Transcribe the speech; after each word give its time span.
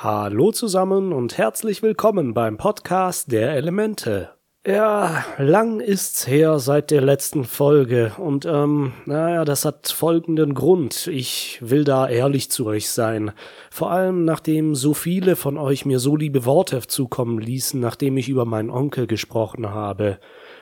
Hallo 0.00 0.52
zusammen 0.52 1.12
und 1.12 1.38
herzlich 1.38 1.82
willkommen 1.82 2.32
beim 2.32 2.56
Podcast 2.56 3.32
der 3.32 3.56
Elemente. 3.56 4.30
Ja, 4.64 5.24
lang 5.38 5.80
ist's 5.80 6.28
her 6.28 6.60
seit 6.60 6.92
der 6.92 7.00
letzten 7.00 7.42
Folge 7.42 8.12
und 8.16 8.46
ähm, 8.46 8.92
naja, 9.06 9.44
das 9.44 9.64
hat 9.64 9.88
folgenden 9.88 10.54
Grund. 10.54 11.08
Ich 11.08 11.58
will 11.62 11.82
da 11.82 12.08
ehrlich 12.08 12.48
zu 12.48 12.66
euch 12.66 12.88
sein. 12.90 13.32
Vor 13.72 13.90
allem 13.90 14.24
nachdem 14.24 14.76
so 14.76 14.94
viele 14.94 15.34
von 15.34 15.58
euch 15.58 15.84
mir 15.84 15.98
so 15.98 16.14
liebe 16.14 16.44
Worte 16.44 16.80
zukommen 16.86 17.40
ließen, 17.40 17.80
nachdem 17.80 18.18
ich 18.18 18.28
über 18.28 18.44
meinen 18.44 18.70
Onkel 18.70 19.08
gesprochen 19.08 19.70
habe. 19.70 20.20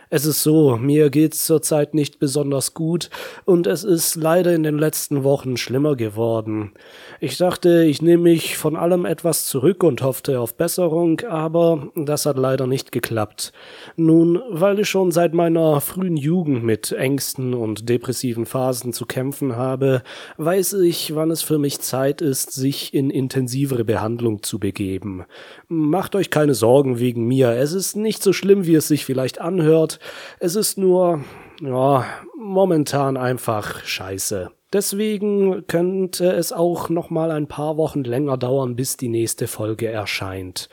Es 0.08 0.24
ist 0.24 0.44
so, 0.44 0.76
mir 0.76 1.10
geht's 1.10 1.44
zurzeit 1.46 1.92
nicht 1.92 2.20
besonders 2.20 2.74
gut 2.74 3.10
und 3.44 3.66
es 3.66 3.82
ist 3.82 4.14
leider 4.14 4.54
in 4.54 4.62
den 4.62 4.78
letzten 4.78 5.24
Wochen 5.24 5.56
schlimmer 5.56 5.96
geworden. 5.96 6.72
Ich 7.18 7.38
dachte, 7.38 7.82
ich 7.82 8.02
nehme 8.02 8.22
mich 8.22 8.56
von 8.56 8.76
allem 8.76 9.04
etwas 9.04 9.46
zurück 9.46 9.82
und 9.82 10.02
hoffte 10.02 10.38
auf 10.38 10.54
Besserung, 10.54 11.22
aber 11.22 11.88
das 11.96 12.24
hat 12.24 12.38
leider 12.38 12.68
nicht 12.68 12.92
geklappt. 12.92 13.52
Nun, 13.96 14.40
weil 14.48 14.78
ich 14.78 14.88
schon 14.88 15.10
seit 15.10 15.34
meiner 15.34 15.80
frühen 15.80 16.16
Jugend 16.16 16.62
mit 16.62 16.92
Ängsten 16.92 17.52
und 17.52 17.88
depressiven 17.88 18.46
Phasen 18.46 18.92
zu 18.92 19.06
kämpfen 19.06 19.56
habe, 19.56 20.04
weiß 20.36 20.74
ich, 20.74 21.16
wann 21.16 21.32
es 21.32 21.42
für 21.42 21.58
mich 21.58 21.80
Zeit 21.80 22.20
ist, 22.20 22.52
sich 22.52 22.94
in 22.94 23.10
intensivere 23.10 23.84
Behandlung 23.84 24.44
zu 24.44 24.60
begeben. 24.60 25.24
Macht 25.66 26.14
euch 26.14 26.30
keine 26.30 26.54
Sorgen 26.54 27.00
wegen 27.00 27.26
mir, 27.26 27.50
es 27.50 27.72
ist 27.72 27.96
nicht 27.96 28.22
so 28.22 28.32
schlimm, 28.32 28.66
wie 28.66 28.76
es 28.76 28.86
sich 28.86 29.04
vielleicht 29.04 29.40
anhört, 29.40 29.95
es 30.40 30.56
ist 30.56 30.78
nur, 30.78 31.24
ja, 31.60 32.04
momentan 32.36 33.16
einfach 33.16 33.84
scheiße. 33.84 34.50
Deswegen 34.72 35.66
könnte 35.68 36.32
es 36.32 36.52
auch 36.52 36.88
noch 36.88 37.08
mal 37.08 37.30
ein 37.30 37.46
paar 37.46 37.76
Wochen 37.76 38.02
länger 38.02 38.36
dauern, 38.36 38.74
bis 38.74 38.96
die 38.96 39.08
nächste 39.08 39.46
Folge 39.46 39.86
erscheint. 39.86 40.68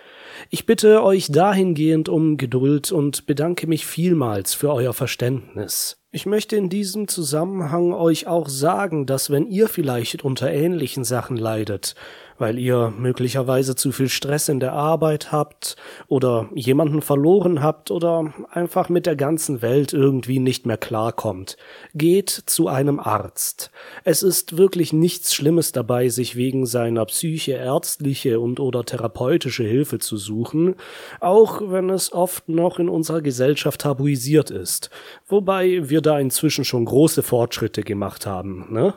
Ich 0.49 0.65
bitte 0.65 1.03
euch 1.03 1.31
dahingehend 1.31 2.09
um 2.09 2.37
Geduld 2.37 2.91
und 2.91 3.27
bedanke 3.27 3.67
mich 3.67 3.85
vielmals 3.85 4.55
für 4.55 4.73
euer 4.73 4.93
Verständnis. 4.93 5.97
Ich 6.11 6.25
möchte 6.25 6.55
in 6.55 6.69
diesem 6.69 7.07
Zusammenhang 7.07 7.93
euch 7.93 8.27
auch 8.27 8.49
sagen, 8.49 9.05
dass 9.05 9.29
wenn 9.29 9.47
ihr 9.47 9.67
vielleicht 9.67 10.23
unter 10.25 10.51
ähnlichen 10.51 11.03
Sachen 11.03 11.37
leidet, 11.37 11.95
weil 12.37 12.57
ihr 12.59 12.93
möglicherweise 12.97 13.75
zu 13.75 13.91
viel 13.91 14.09
Stress 14.09 14.49
in 14.49 14.59
der 14.59 14.73
Arbeit 14.73 15.31
habt 15.31 15.75
oder 16.07 16.49
jemanden 16.53 17.01
verloren 17.01 17.61
habt 17.61 17.91
oder 17.91 18.33
einfach 18.51 18.89
mit 18.89 19.05
der 19.05 19.15
ganzen 19.15 19.61
Welt 19.61 19.93
irgendwie 19.93 20.39
nicht 20.39 20.65
mehr 20.65 20.77
klarkommt. 20.77 21.57
Geht 21.93 22.29
zu 22.29 22.67
einem 22.67 22.99
Arzt. 22.99 23.71
Es 24.03 24.23
ist 24.23 24.57
wirklich 24.57 24.93
nichts 24.93 25.33
Schlimmes 25.33 25.71
dabei, 25.71 26.09
sich 26.09 26.35
wegen 26.35 26.65
seiner 26.65 27.05
Psyche 27.05 27.53
ärztliche 27.53 28.39
und 28.39 28.59
oder 28.59 28.83
therapeutische 28.83 29.63
Hilfe 29.63 29.99
zu 29.99 30.17
suchen, 30.17 30.75
auch 31.19 31.61
wenn 31.65 31.89
es 31.89 32.13
oft 32.13 32.49
noch 32.49 32.79
in 32.79 32.89
unserer 32.89 33.21
Gesellschaft 33.21 33.81
tabuisiert 33.81 34.51
ist, 34.51 34.89
wobei 35.27 35.89
wir 35.89 36.01
da 36.01 36.19
inzwischen 36.19 36.65
schon 36.65 36.85
große 36.85 37.23
Fortschritte 37.23 37.83
gemacht 37.83 38.25
haben, 38.25 38.67
ne? 38.71 38.93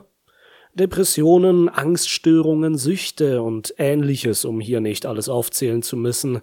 Depressionen, 0.77 1.69
Angststörungen, 1.69 2.77
Süchte 2.77 3.43
und 3.43 3.75
ähnliches, 3.79 4.45
um 4.45 4.61
hier 4.61 4.81
nicht 4.81 5.07
alles 5.07 5.29
aufzählen 5.29 5.83
zu 5.83 5.97
müssen. 5.97 6.41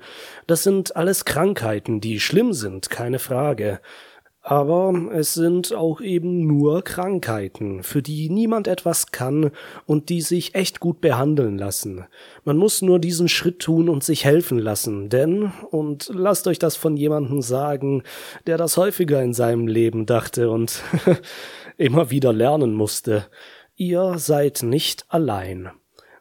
Das 0.48 0.64
sind 0.64 0.96
alles 0.96 1.26
Krankheiten, 1.26 2.02
die 2.02 2.20
schlimm 2.20 2.54
sind, 2.54 2.90
keine 2.90 3.20
Frage. 3.20 3.80
Aber 4.46 4.94
es 5.14 5.34
sind 5.34 5.74
auch 5.74 6.02
eben 6.02 6.46
nur 6.46 6.84
Krankheiten, 6.84 7.82
für 7.82 8.02
die 8.02 8.30
niemand 8.30 8.68
etwas 8.68 9.12
kann 9.12 9.52
und 9.86 10.10
die 10.10 10.20
sich 10.20 10.54
echt 10.54 10.82
gut 10.82 11.00
behandeln 11.00 11.58
lassen. 11.58 12.04
Man 12.44 12.58
muss 12.58 12.82
nur 12.82 13.00
diesen 13.00 13.30
Schritt 13.30 13.60
tun 13.60 13.88
und 13.88 14.04
sich 14.04 14.26
helfen 14.26 14.60
lassen, 14.60 15.08
denn, 15.08 15.54
und 15.72 16.12
lasst 16.14 16.46
euch 16.48 16.60
das 16.60 16.76
von 16.76 16.98
jemandem 16.98 17.42
sagen, 17.42 18.04
der 18.46 18.58
das 18.58 18.76
häufiger 18.76 19.24
in 19.24 19.34
seinem 19.34 19.68
Leben 19.68 20.06
dachte 20.06 20.50
und 20.50 20.82
immer 21.78 22.12
wieder 22.12 22.34
lernen 22.34 22.74
musste, 22.74 23.28
Ihr 23.76 24.20
seid 24.20 24.62
nicht 24.62 25.06
allein. 25.10 25.72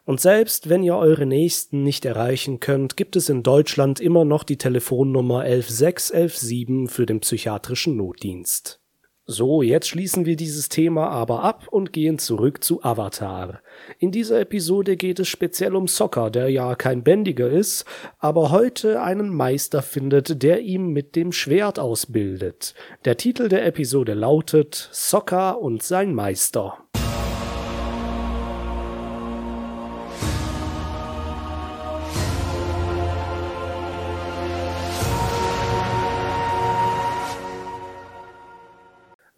Und 0.05 0.19
selbst 0.19 0.69
wenn 0.69 0.81
ihr 0.81 0.95
eure 0.95 1.27
Nächsten 1.27 1.83
nicht 1.83 2.03
erreichen 2.03 2.59
könnt, 2.59 2.97
gibt 2.97 3.15
es 3.15 3.29
in 3.29 3.43
Deutschland 3.43 3.99
immer 3.99 4.25
noch 4.25 4.43
die 4.43 4.57
Telefonnummer 4.57 5.41
11617 5.41 6.87
für 6.87 7.05
den 7.05 7.19
psychiatrischen 7.19 7.95
Notdienst. 7.95 8.79
So, 9.25 9.61
jetzt 9.61 9.87
schließen 9.87 10.25
wir 10.25 10.35
dieses 10.35 10.67
Thema 10.67 11.09
aber 11.09 11.43
ab 11.43 11.67
und 11.69 11.93
gehen 11.93 12.17
zurück 12.17 12.61
zu 12.63 12.83
Avatar. 12.83 13.61
In 13.97 14.11
dieser 14.11 14.41
Episode 14.41 14.97
geht 14.97 15.19
es 15.19 15.29
speziell 15.29 15.75
um 15.75 15.87
Soccer, 15.87 16.31
der 16.31 16.49
ja 16.49 16.75
kein 16.75 17.03
Bändiger 17.03 17.49
ist, 17.49 17.85
aber 18.17 18.49
heute 18.51 19.01
einen 19.01 19.29
Meister 19.29 19.81
findet, 19.81 20.43
der 20.43 20.61
ihm 20.61 20.87
mit 20.87 21.15
dem 21.15 21.31
Schwert 21.31 21.79
ausbildet. 21.79 22.73
Der 23.05 23.15
Titel 23.15 23.47
der 23.47 23.65
Episode 23.65 24.15
lautet 24.15 24.89
Soccer 24.91 25.61
und 25.61 25.83
sein 25.83 26.13
Meister. 26.13 26.79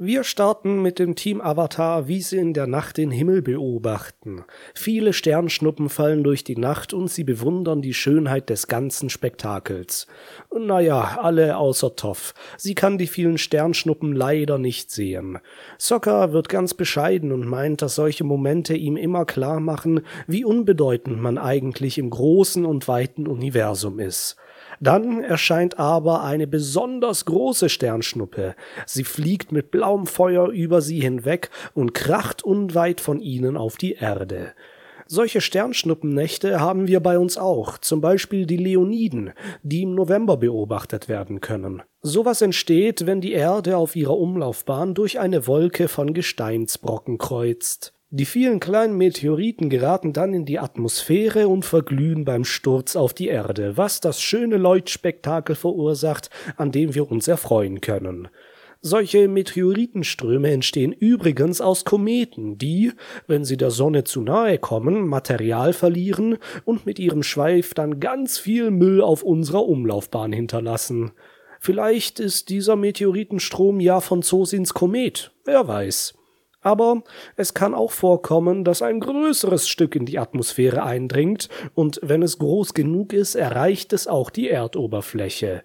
Wir 0.05 0.23
starten 0.23 0.83
mit 0.83 0.99
dem 0.99 1.15
Team 1.15 1.41
Avatar, 1.41 2.07
wie 2.07 2.21
sie 2.21 2.37
in 2.37 2.53
der 2.53 2.67
Nacht 2.67 2.97
den 2.97 3.09
Himmel 3.09 3.41
beobachten. 3.41 4.43
Viele 4.75 5.13
Sternschnuppen 5.13 5.89
fallen 5.89 6.23
durch 6.23 6.43
die 6.43 6.57
Nacht 6.57 6.93
und 6.93 7.09
sie 7.09 7.23
bewundern 7.23 7.81
die 7.81 7.95
Schönheit 7.95 8.51
des 8.51 8.67
ganzen 8.67 9.09
Spektakels. 9.09 10.05
Naja, 10.55 11.17
alle 11.23 11.57
außer 11.57 11.95
Toff. 11.95 12.35
Sie 12.55 12.75
kann 12.75 12.99
die 12.99 13.07
vielen 13.07 13.39
Sternschnuppen 13.39 14.13
leider 14.13 14.59
nicht 14.59 14.91
sehen. 14.91 15.39
Sokka 15.79 16.31
wird 16.31 16.49
ganz 16.49 16.75
bescheiden 16.75 17.31
und 17.31 17.47
meint, 17.47 17.81
dass 17.81 17.95
solche 17.95 18.25
Momente 18.25 18.75
ihm 18.75 18.97
immer 18.97 19.25
klar 19.25 19.59
machen, 19.59 20.01
wie 20.27 20.45
unbedeutend 20.45 21.19
man 21.19 21.39
eigentlich 21.39 21.97
im 21.97 22.11
großen 22.11 22.63
und 22.63 22.87
weiten 22.87 23.25
Universum 23.25 23.97
ist. 23.97 24.35
Dann 24.79 25.23
erscheint 25.23 25.79
aber 25.79 26.23
eine 26.23 26.47
besonders 26.47 27.25
große 27.25 27.69
Sternschnuppe. 27.69 28.55
Sie 28.85 29.03
fliegt 29.03 29.51
mit 29.51 29.71
blauem 29.71 30.07
Feuer 30.07 30.49
über 30.49 30.81
sie 30.81 30.99
hinweg 30.99 31.49
und 31.73 31.93
kracht 31.93 32.43
unweit 32.43 33.01
von 33.01 33.19
ihnen 33.19 33.57
auf 33.57 33.77
die 33.77 33.93
Erde. 33.93 34.53
Solche 35.07 35.39
Sternschnuppennächte 35.39 36.59
haben 36.59 36.87
wir 36.87 36.99
bei 36.99 37.19
uns 37.19 37.37
auch, 37.37 37.77
zum 37.77 38.01
Beispiel 38.01 38.47
die 38.47 38.57
Leoniden, 38.57 39.33
die 39.61 39.83
im 39.83 39.93
November 39.93 40.35
beobachtet 40.37 41.07
werden 41.07 41.41
können. 41.41 41.83
Sowas 42.01 42.41
entsteht, 42.41 43.05
wenn 43.05 43.21
die 43.21 43.33
Erde 43.33 43.77
auf 43.77 43.95
ihrer 43.95 44.17
Umlaufbahn 44.17 44.95
durch 44.95 45.19
eine 45.19 45.45
Wolke 45.45 45.89
von 45.89 46.15
Gesteinsbrocken 46.15 47.19
kreuzt. 47.19 47.94
Die 48.17 48.23
vielen 48.23 48.61
kleinen 48.61 48.97
Meteoriten 48.97 49.69
geraten 49.69 50.13
dann 50.13 50.33
in 50.33 50.45
die 50.45 50.57
Atmosphäre 50.57 51.49
und 51.49 51.65
verglühen 51.65 52.23
beim 52.23 52.45
Sturz 52.45 52.95
auf 52.95 53.13
die 53.13 53.27
Erde, 53.27 53.75
was 53.75 53.99
das 53.99 54.21
schöne 54.21 54.55
Leuchtspektakel 54.55 55.53
verursacht, 55.53 56.29
an 56.55 56.71
dem 56.71 56.95
wir 56.95 57.11
uns 57.11 57.27
erfreuen 57.27 57.81
können. 57.81 58.29
Solche 58.79 59.27
Meteoritenströme 59.27 60.49
entstehen 60.49 60.93
übrigens 60.93 61.59
aus 61.59 61.83
Kometen, 61.83 62.57
die, 62.57 62.93
wenn 63.27 63.43
sie 63.43 63.57
der 63.57 63.71
Sonne 63.71 64.05
zu 64.05 64.21
nahe 64.21 64.59
kommen, 64.59 65.09
Material 65.09 65.73
verlieren 65.73 66.37
und 66.63 66.85
mit 66.85 66.99
ihrem 66.99 67.21
Schweif 67.21 67.73
dann 67.73 67.99
ganz 67.99 68.37
viel 68.37 68.71
Müll 68.71 69.01
auf 69.01 69.23
unserer 69.23 69.65
Umlaufbahn 69.65 70.31
hinterlassen. 70.31 71.11
Vielleicht 71.59 72.21
ist 72.21 72.47
dieser 72.47 72.77
Meteoritenstrom 72.77 73.81
ja 73.81 73.99
von 73.99 74.21
Zosins 74.21 74.73
Komet, 74.73 75.31
wer 75.43 75.67
weiß. 75.67 76.13
Aber 76.65 77.03
es 77.35 77.53
kann 77.53 77.75
auch 77.75 77.91
vorkommen, 77.91 78.63
dass 78.63 78.81
ein 78.81 78.99
größeres 78.99 79.67
Stück 79.67 79.95
in 79.95 80.07
die 80.07 80.17
Atmosphäre 80.17 80.81
eindringt, 80.81 81.47
und 81.75 81.99
wenn 82.01 82.23
es 82.23 82.39
groß 82.39 82.73
genug 82.73 83.13
ist, 83.13 83.35
erreicht 83.35 83.93
es 83.93 84.07
auch 84.07 84.31
die 84.31 84.49
Erdoberfläche. 84.49 85.61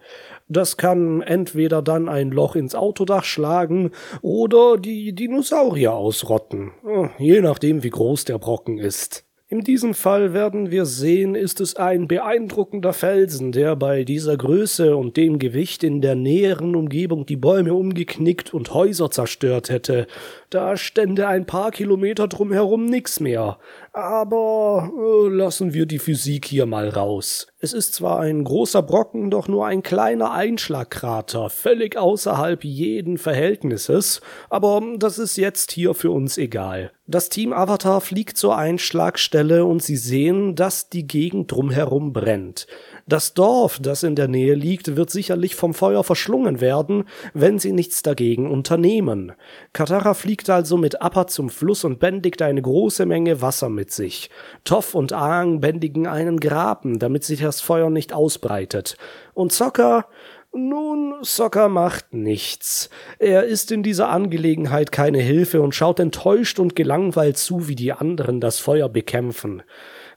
Das 0.47 0.77
kann 0.77 1.23
entweder 1.23 1.81
dann 1.81 2.11
ein 2.11 2.31
Loch 2.31 2.55
ins 2.55 2.75
Autodach 2.75 3.25
schlagen 3.25 3.93
oder 4.21 4.77
die 4.77 5.15
Dinosaurier 5.15 5.95
ausrotten, 5.95 6.73
je 7.19 7.41
nachdem 7.41 7.83
wie 7.83 7.91
groß 7.91 8.27
der 8.27 8.39
Brocken 8.39 8.77
ist. 8.77 9.25
In 9.53 9.63
diesem 9.63 9.95
Fall 9.95 10.33
werden 10.33 10.71
wir 10.71 10.87
sehen, 10.87 11.35
ist 11.35 11.61
es 11.61 11.75
ein 11.75 12.07
beeindruckender 12.07 12.93
Felsen, 12.93 13.51
der 13.51 13.75
bei 13.75 14.05
dieser 14.05 14.37
Größe 14.37 14.97
und 14.97 15.17
dem 15.17 15.41
Gewicht 15.41 15.83
in 15.83 16.01
der 16.01 16.15
näheren 16.15 16.77
Umgebung 16.77 17.27
die 17.27 17.35
Bäume 17.35 17.75
umgeknickt 17.75 18.55
und 18.55 18.73
Häuser 18.73 19.11
zerstört 19.11 19.69
hätte. 19.69 20.07
Da 20.51 20.77
stände 20.77 21.27
ein 21.27 21.47
paar 21.47 21.73
Kilometer 21.73 22.29
drumherum 22.29 22.85
nix 22.85 23.19
mehr. 23.19 23.59
Aber 23.93 24.93
äh, 24.97 25.29
lassen 25.29 25.75
wir 25.75 25.85
die 25.85 25.99
Physik 25.99 26.45
hier 26.45 26.67
mal 26.67 26.89
raus. 26.89 27.49
Es 27.59 27.73
ist 27.73 27.95
zwar 27.95 28.21
ein 28.21 28.45
großer 28.45 28.83
Brocken, 28.83 29.31
doch 29.31 29.49
nur 29.49 29.67
ein 29.67 29.83
kleiner 29.83 30.31
Einschlagkrater, 30.31 31.51
völlig 31.51 31.97
außerhalb 31.99 32.63
jeden 32.63 33.19
Verhältnisses, 33.19 34.21
aber 34.49 34.81
das 34.97 35.19
ist 35.19 35.37
jetzt 35.37 35.73
hier 35.73 35.95
für 35.95 36.13
uns 36.13 36.39
egal. 36.39 36.93
Das 37.07 37.29
Team 37.29 37.53
Avatar 37.53 38.01
fliegt 38.01 38.37
zur 38.37 38.57
Einschlagstelle 38.57 39.65
und 39.65 39.83
sie 39.83 39.97
sehen, 39.97 40.55
dass 40.55 40.89
die 40.89 41.09
Gegend 41.09 41.51
drumherum 41.51 42.13
brennt. 42.13 42.69
Das 43.07 43.35
Dorf, 43.35 43.79
das 43.81 44.03
in 44.03 44.15
der 44.15 44.29
Nähe 44.29 44.55
liegt, 44.55 44.97
wird 44.97 45.11
sicherlich 45.11 45.55
vom 45.55 45.75
Feuer 45.75 46.05
verschlungen 46.05 46.61
werden, 46.61 47.05
wenn 47.35 47.59
sie 47.59 47.73
nichts 47.73 48.03
dagegen 48.03 48.51
unternehmen. 48.51 49.33
Katara 49.73 50.15
fliegt 50.15 50.51
also 50.51 50.77
mit 50.77 51.03
Appa 51.03 51.27
zum 51.27 51.51
Fluss 51.51 51.85
und 51.85 51.99
bändigt 51.99 52.43
eine 52.43 52.63
große 52.63 53.07
Menge 53.07 53.43
Wasser 53.43 53.69
mit 53.69 53.91
sich. 53.91 54.31
Toff 54.65 54.95
und 54.95 55.13
Aang 55.13 55.61
bändigen 55.61 56.07
einen 56.07 56.41
Graben, 56.41 56.99
damit 56.99 57.25
sich 57.25 57.41
das 57.41 57.61
Feuer 57.61 57.91
nicht 57.91 58.13
ausbreitet. 58.13 58.97
Und 59.35 59.53
Sokka, 59.53 60.07
nun, 60.53 61.15
Sokka 61.23 61.69
macht 61.69 62.13
nichts. 62.13 62.91
Er 63.21 63.45
ist 63.45 63.71
in 63.71 63.85
dieser 63.85 64.09
Angelegenheit 64.09 64.91
keine 64.91 65.21
Hilfe 65.21 65.63
und 65.63 65.77
schaut 65.77 66.01
enttäuscht 66.01 66.59
und 66.59 66.75
gelangweilt 66.75 67.39
zu, 67.39 67.69
wie 67.69 67.77
die 67.77 67.93
anderen 67.93 68.41
das 68.41 68.59
Feuer 68.59 68.89
bekämpfen. 68.89 69.63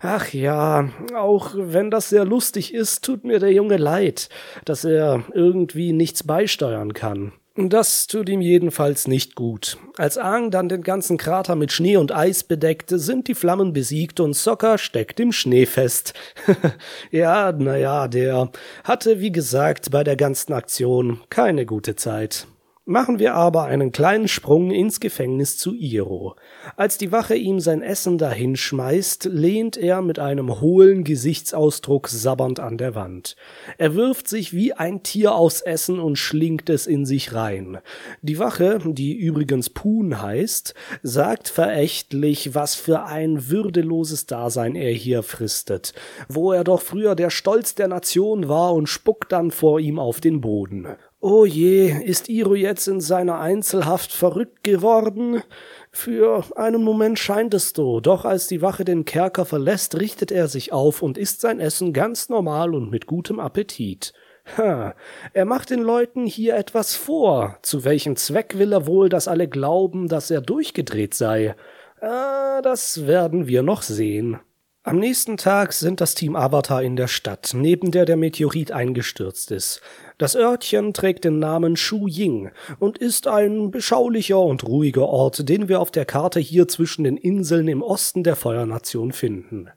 Ach 0.06 0.34
ja, 0.34 0.90
auch 1.16 1.52
wenn 1.56 1.90
das 1.90 2.10
sehr 2.10 2.26
lustig 2.26 2.74
ist, 2.74 3.06
tut 3.06 3.24
mir 3.24 3.40
der 3.40 3.54
Junge 3.54 3.78
leid, 3.78 4.28
dass 4.66 4.84
er 4.84 5.24
irgendwie 5.34 5.94
nichts 5.94 6.24
beisteuern 6.24 6.94
kann. 6.94 7.32
Das 7.56 8.08
tut 8.08 8.28
ihm 8.28 8.42
jedenfalls 8.42 9.08
nicht 9.08 9.36
gut. 9.36 9.78
Als 9.96 10.18
Aang 10.18 10.52
dann 10.52 10.68
den 10.68 10.82
ganzen 10.82 11.18
Krater 11.18 11.56
mit 11.56 11.72
Schnee 11.72 11.96
und 11.96 12.12
Eis 12.12 12.44
bedeckt, 12.44 12.90
sind 12.90 13.30
die 13.30 13.36
Flammen 13.36 13.72
besiegt 13.72 14.20
und 14.20 14.36
Sokka 14.36 14.78
steckt 14.78 15.22
im 15.22 15.32
Schnee 15.32 15.66
fest. 15.66 16.14
ja, 17.12 17.54
naja, 17.54 18.10
der 18.10 18.52
hatte, 18.84 19.22
wie 19.22 19.32
gesagt, 19.32 19.90
bei 19.92 20.04
der 20.04 20.18
ganzen 20.18 20.52
Aktion 20.52 21.22
keine 21.30 21.66
gute 21.66 21.96
Zeit. 21.96 22.48
Machen 22.86 23.18
wir 23.18 23.34
aber 23.34 23.64
einen 23.64 23.94
kleinen 23.94 24.28
Sprung 24.28 24.70
ins 24.70 25.00
Gefängnis 25.00 25.58
zu 25.58 25.74
Iro. 25.74 26.36
Als 26.76 26.98
die 26.98 27.14
Wache 27.14 27.34
ihm 27.34 27.62
sein 27.62 27.82
Essen 27.82 28.18
dahinschmeißt, 28.18 29.24
lehnt 29.32 29.78
er 29.78 30.02
mit 30.02 30.20
einem 30.20 30.60
hohlen 30.60 31.06
Gesichtsausdruck 31.06 32.10
sabbernd 32.10 32.60
an 32.60 32.78
der 32.78 32.94
Wand. 32.94 33.38
Er 33.78 33.96
wirft 33.96 34.28
sich 34.28 34.52
wie 34.52 34.74
ein 34.74 35.02
Tier 35.02 35.34
aufs 35.34 35.62
Essen 35.62 35.98
und 35.98 36.18
schlingt 36.18 36.70
es 36.70 36.86
in 36.86 37.06
sich 37.06 37.34
rein. 37.34 37.78
Die 38.22 38.38
Wache, 38.38 38.80
die 38.84 39.16
übrigens 39.16 39.70
Pun 39.70 40.22
heißt, 40.22 40.74
sagt 41.02 41.48
verächtlich, 41.48 42.54
was 42.54 42.76
für 42.76 43.06
ein 43.06 43.50
würdeloses 43.50 44.26
Dasein 44.26 44.76
er 44.76 44.92
hier 44.92 45.24
fristet, 45.24 45.94
wo 46.28 46.52
er 46.52 46.66
doch 46.66 46.82
früher 46.82 47.16
der 47.16 47.30
Stolz 47.30 47.76
der 47.76 47.88
Nation 47.88 48.50
war 48.50 48.74
und 48.74 48.88
spuckt 48.88 49.32
dann 49.32 49.52
vor 49.52 49.80
ihm 49.80 50.00
auf 50.00 50.20
den 50.20 50.42
Boden. 50.42 50.86
Oh 51.26 51.46
je, 51.46 51.88
ist 51.88 52.28
Iro 52.28 52.54
jetzt 52.54 52.86
in 52.90 53.00
seiner 53.00 53.40
Einzelhaft 53.40 54.12
verrückt 54.12 54.62
geworden? 54.62 55.42
Für 55.90 56.44
einen 56.58 56.84
Moment 56.84 57.18
scheint 57.18 57.54
es 57.54 57.70
so, 57.74 58.02
doch 58.02 58.26
als 58.26 58.48
die 58.48 58.62
Wache 58.62 58.84
den 58.84 59.06
Kerker 59.06 59.46
verlässt, 59.46 59.98
richtet 59.98 60.34
er 60.34 60.50
sich 60.50 60.74
auf 60.74 61.02
und 61.02 61.18
isst 61.18 61.40
sein 61.40 61.62
Essen 61.62 61.94
ganz 61.94 62.28
normal 62.28 62.76
und 62.76 62.92
mit 62.92 63.08
gutem 63.08 63.40
Appetit. 63.40 64.12
Ha, 64.58 64.96
er 65.32 65.46
macht 65.46 65.70
den 65.70 65.80
Leuten 65.80 66.26
hier 66.26 66.58
etwas 66.58 66.94
vor. 66.94 67.58
Zu 67.62 67.86
welchem 67.86 68.18
Zweck 68.18 68.58
will 68.58 68.74
er 68.74 68.86
wohl, 68.86 69.08
dass 69.08 69.30
alle 69.30 69.48
glauben, 69.48 70.10
dass 70.10 70.30
er 70.30 70.42
durchgedreht 70.42 71.14
sei? 71.14 71.56
Ah, 72.02 72.62
das 72.62 73.08
werden 73.08 73.48
wir 73.48 73.64
noch 73.64 73.82
sehen. 73.82 74.42
Am 74.86 75.00
nächsten 75.00 75.38
Tag 75.38 75.72
sind 75.72 76.02
das 76.02 76.14
Team 76.14 76.36
Avatar 76.36 76.84
in 76.84 76.98
der 76.98 77.08
Stadt, 77.08 77.52
neben 77.54 77.92
der 77.92 78.04
der 78.04 78.18
Meteorit 78.18 78.74
eingestürzt 78.74 79.52
ist. 79.52 79.80
Das 80.18 80.36
Örtchen 80.36 80.94
trägt 80.94 81.26
den 81.26 81.40
Namen 81.40 81.76
Shu 81.76 82.08
Ying 82.08 82.52
und 82.80 82.98
ist 82.98 83.28
ein 83.28 83.72
beschaulicher 83.72 84.40
und 84.40 84.68
ruhiger 84.68 85.08
Ort, 85.08 85.50
den 85.50 85.68
wir 85.68 85.82
auf 85.82 85.92
der 85.92 86.06
Karte 86.06 86.40
hier 86.40 86.68
zwischen 86.68 87.04
den 87.04 87.18
Inseln 87.18 87.68
im 87.68 87.82
Osten 87.82 88.24
der 88.24 88.36
Feuernation 88.36 89.12
finden. 89.12 89.70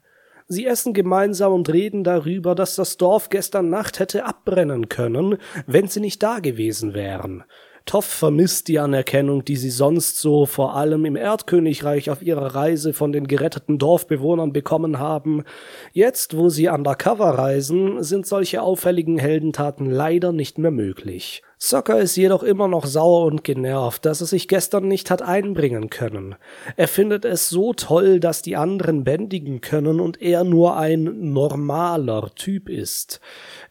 Sie 0.49 0.65
essen 0.65 0.93
gemeinsam 0.93 1.51
und 1.51 1.69
reden 1.69 2.05
darüber, 2.05 2.55
dass 2.55 2.75
das 2.75 2.95
Dorf 2.95 3.29
gestern 3.29 3.69
Nacht 3.69 3.99
hätte 3.99 4.23
abbrennen 4.25 4.87
können, 4.87 5.37
wenn 5.65 5.87
sie 5.87 5.99
nicht 5.99 6.23
da 6.23 6.39
gewesen 6.39 6.93
wären. 6.93 7.43
Toff 7.87 8.05
vermisst 8.05 8.67
die 8.67 8.79
Anerkennung, 8.79 9.45
die 9.45 9.55
sie 9.55 9.69
sonst 9.69 10.19
so 10.19 10.45
vor 10.45 10.75
allem 10.75 11.05
im 11.05 11.15
Erdkönigreich 11.15 12.09
auf 12.09 12.21
ihrer 12.21 12.53
Reise 12.53 12.91
von 12.91 13.13
den 13.13 13.27
geretteten 13.27 13.77
Dorfbewohnern 13.79 14.51
bekommen 14.51 14.99
haben. 14.99 15.45
Jetzt, 15.93 16.35
wo 16.35 16.49
sie 16.49 16.67
undercover 16.67 17.29
reisen, 17.29 18.03
sind 18.03 18.27
solche 18.27 18.61
auffälligen 18.61 19.17
Heldentaten 19.17 19.89
leider 19.89 20.33
nicht 20.33 20.57
mehr 20.57 20.71
möglich. 20.71 21.43
Soccer 21.59 21.99
ist 21.99 22.15
jedoch 22.15 22.43
immer 22.43 22.67
noch 22.67 22.85
sauer 22.85 23.25
und 23.25 23.43
genervt, 23.43 24.05
dass 24.05 24.21
er 24.21 24.27
sich 24.27 24.47
gestern 24.47 24.87
nicht 24.87 25.09
hat 25.09 25.23
einbringen 25.23 25.89
können. 25.89 26.35
Er 26.75 26.87
findet 26.87 27.25
es 27.25 27.49
so 27.49 27.73
toll, 27.73 28.19
dass 28.19 28.43
die 28.43 28.55
anderen 28.55 29.03
bändigen 29.03 29.59
können 29.59 29.99
und 29.99 30.21
er 30.21 30.43
nur 30.43 30.77
ein 30.77 31.31
normaler 31.31 32.29
Typ 32.35 32.69
ist. 32.69 33.21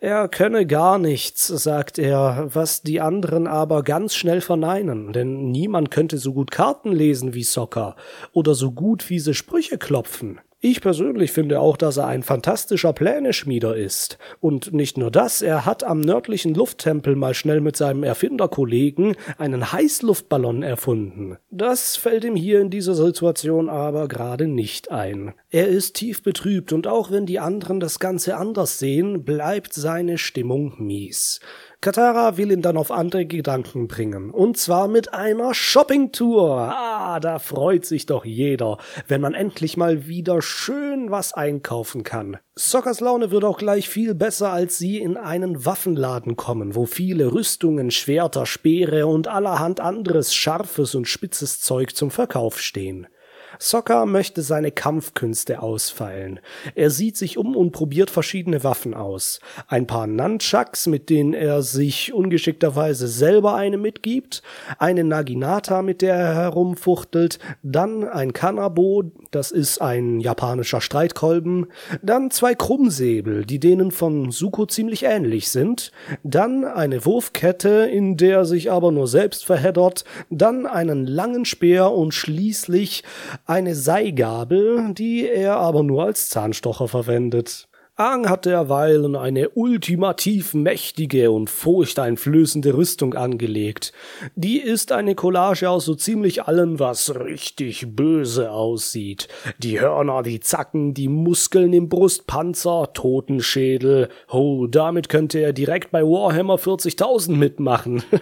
Er 0.00 0.28
könne 0.28 0.66
gar 0.66 0.98
nichts, 0.98 1.46
sagt 1.46 2.00
er, 2.00 2.48
was 2.52 2.82
die 2.82 3.00
anderen 3.00 3.46
aber 3.46 3.84
ganz 3.84 4.16
schnell 4.16 4.40
verneinen, 4.40 5.12
denn 5.12 5.52
niemand 5.52 5.92
könnte 5.92 6.18
so 6.18 6.32
gut 6.32 6.50
Karten 6.50 6.90
lesen 6.90 7.34
wie 7.34 7.44
Soccer 7.44 7.94
oder 8.32 8.56
so 8.56 8.72
gut 8.72 9.04
fiese 9.04 9.32
Sprüche 9.32 9.78
klopfen. 9.78 10.40
Ich 10.68 10.80
persönlich 10.80 11.30
finde 11.30 11.60
auch, 11.60 11.76
dass 11.76 11.96
er 11.96 12.08
ein 12.08 12.24
fantastischer 12.24 12.92
Pläneschmieder 12.92 13.76
ist. 13.76 14.18
Und 14.40 14.72
nicht 14.72 14.98
nur 14.98 15.12
das, 15.12 15.40
er 15.40 15.64
hat 15.64 15.84
am 15.84 16.00
nördlichen 16.00 16.54
Lufttempel 16.54 17.14
mal 17.14 17.34
schnell 17.34 17.60
mit 17.60 17.76
seinem 17.76 18.02
Erfinderkollegen 18.02 19.14
einen 19.38 19.70
Heißluftballon 19.70 20.64
erfunden. 20.64 21.36
Das 21.52 21.96
fällt 21.96 22.24
ihm 22.24 22.34
hier 22.34 22.60
in 22.60 22.70
dieser 22.70 22.96
Situation 22.96 23.68
aber 23.68 24.08
gerade 24.08 24.48
nicht 24.48 24.90
ein. 24.90 25.34
Er 25.50 25.68
ist 25.68 25.94
tief 25.94 26.24
betrübt 26.24 26.72
und 26.72 26.88
auch 26.88 27.12
wenn 27.12 27.26
die 27.26 27.38
anderen 27.38 27.78
das 27.78 28.00
Ganze 28.00 28.36
anders 28.36 28.80
sehen, 28.80 29.24
bleibt 29.24 29.72
seine 29.72 30.18
Stimmung 30.18 30.74
mies. 30.78 31.38
Katara 31.80 32.36
will 32.36 32.50
ihn 32.50 32.62
dann 32.62 32.76
auf 32.76 32.90
andere 32.90 33.26
Gedanken 33.26 33.86
bringen. 33.86 34.30
Und 34.30 34.56
zwar 34.56 34.88
mit 34.88 35.12
einer 35.14 35.54
Shoppingtour. 35.54 36.72
Ah, 36.74 37.20
da 37.20 37.38
freut 37.38 37.84
sich 37.84 38.06
doch 38.06 38.24
jeder, 38.24 38.78
wenn 39.06 39.20
man 39.20 39.34
endlich 39.34 39.76
mal 39.76 40.06
wieder 40.06 40.42
schön 40.42 41.10
was 41.10 41.32
einkaufen 41.32 42.02
kann. 42.02 42.38
Sockers 42.54 43.00
Laune 43.00 43.30
wird 43.30 43.44
auch 43.44 43.58
gleich 43.58 43.88
viel 43.88 44.14
besser, 44.14 44.50
als 44.50 44.78
sie 44.78 44.98
in 44.98 45.16
einen 45.16 45.64
Waffenladen 45.66 46.36
kommen, 46.36 46.74
wo 46.74 46.86
viele 46.86 47.32
Rüstungen, 47.32 47.90
Schwerter, 47.90 48.46
Speere 48.46 49.06
und 49.06 49.28
allerhand 49.28 49.80
anderes 49.80 50.34
scharfes 50.34 50.94
und 50.94 51.06
spitzes 51.06 51.60
Zeug 51.60 51.94
zum 51.94 52.10
Verkauf 52.10 52.58
stehen. 52.58 53.06
Sokka 53.58 54.06
möchte 54.06 54.42
seine 54.42 54.70
Kampfkünste 54.70 55.62
ausfeilen. 55.62 56.40
Er 56.74 56.90
sieht 56.90 57.16
sich 57.16 57.38
um 57.38 57.56
und 57.56 57.72
probiert 57.72 58.10
verschiedene 58.10 58.64
Waffen 58.64 58.94
aus. 58.94 59.40
Ein 59.68 59.86
paar 59.86 60.06
Nunchucks, 60.06 60.86
mit 60.86 61.10
denen 61.10 61.34
er 61.34 61.62
sich 61.62 62.12
ungeschickterweise 62.12 63.08
selber 63.08 63.54
eine 63.54 63.78
mitgibt, 63.78 64.42
eine 64.78 65.04
Naginata, 65.04 65.82
mit 65.82 66.02
der 66.02 66.14
er 66.14 66.34
herumfuchtelt, 66.34 67.38
dann 67.62 68.04
ein 68.04 68.32
Kanabo, 68.32 69.04
das 69.30 69.50
ist 69.50 69.80
ein 69.80 70.20
japanischer 70.20 70.80
Streitkolben, 70.80 71.66
dann 72.02 72.30
zwei 72.30 72.54
Krummsäbel, 72.54 73.44
die 73.44 73.58
denen 73.58 73.90
von 73.90 74.30
Suko 74.30 74.66
ziemlich 74.66 75.04
ähnlich 75.04 75.50
sind, 75.50 75.92
dann 76.22 76.64
eine 76.64 77.04
Wurfkette, 77.04 77.88
in 77.90 78.16
der 78.16 78.36
er 78.36 78.44
sich 78.44 78.70
aber 78.70 78.92
nur 78.92 79.08
selbst 79.08 79.44
verheddert, 79.44 80.04
dann 80.30 80.66
einen 80.66 81.06
langen 81.06 81.44
Speer 81.44 81.92
und 81.92 82.12
schließlich 82.12 83.02
eine 83.46 83.74
Seigabel, 83.74 84.92
die 84.92 85.28
er 85.28 85.56
aber 85.56 85.82
nur 85.82 86.04
als 86.04 86.28
Zahnstocher 86.28 86.88
verwendet. 86.88 87.68
Aang 87.98 88.28
hat 88.28 88.44
derweilen 88.44 89.16
eine 89.16 89.48
ultimativ 89.48 90.52
mächtige 90.52 91.30
und 91.30 91.48
furchteinflößende 91.48 92.76
Rüstung 92.76 93.14
angelegt. 93.14 93.94
Die 94.34 94.58
ist 94.58 94.92
eine 94.92 95.14
Collage 95.14 95.70
aus 95.70 95.86
so 95.86 95.94
ziemlich 95.94 96.42
allem, 96.42 96.78
was 96.78 97.14
richtig 97.14 97.96
böse 97.96 98.50
aussieht. 98.50 99.28
Die 99.56 99.80
Hörner, 99.80 100.22
die 100.22 100.40
Zacken, 100.40 100.92
die 100.92 101.08
Muskeln 101.08 101.72
im 101.72 101.88
Brustpanzer, 101.88 102.90
Totenschädel. 102.92 104.10
Oh, 104.28 104.66
damit 104.66 105.08
könnte 105.08 105.38
er 105.38 105.54
direkt 105.54 105.90
bei 105.90 106.02
Warhammer 106.02 106.56
40.000 106.56 107.30
mitmachen. 107.32 108.02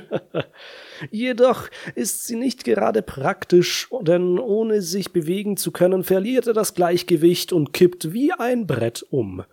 Jedoch 1.11 1.69
ist 1.95 2.27
sie 2.27 2.37
nicht 2.37 2.65
gerade 2.65 3.03
praktisch, 3.03 3.89
denn 4.03 4.39
ohne 4.39 4.83
sich 4.83 5.13
bewegen 5.13 5.57
zu 5.57 5.71
können, 5.73 6.05
verliert 6.05 6.47
er 6.47 6.53
das 6.53 6.75
Gleichgewicht 6.75 7.53
und 7.53 7.73
kippt 7.73 8.13
wie 8.13 8.33
ein 8.33 8.67
Brett 8.67 9.05
um. 9.11 9.45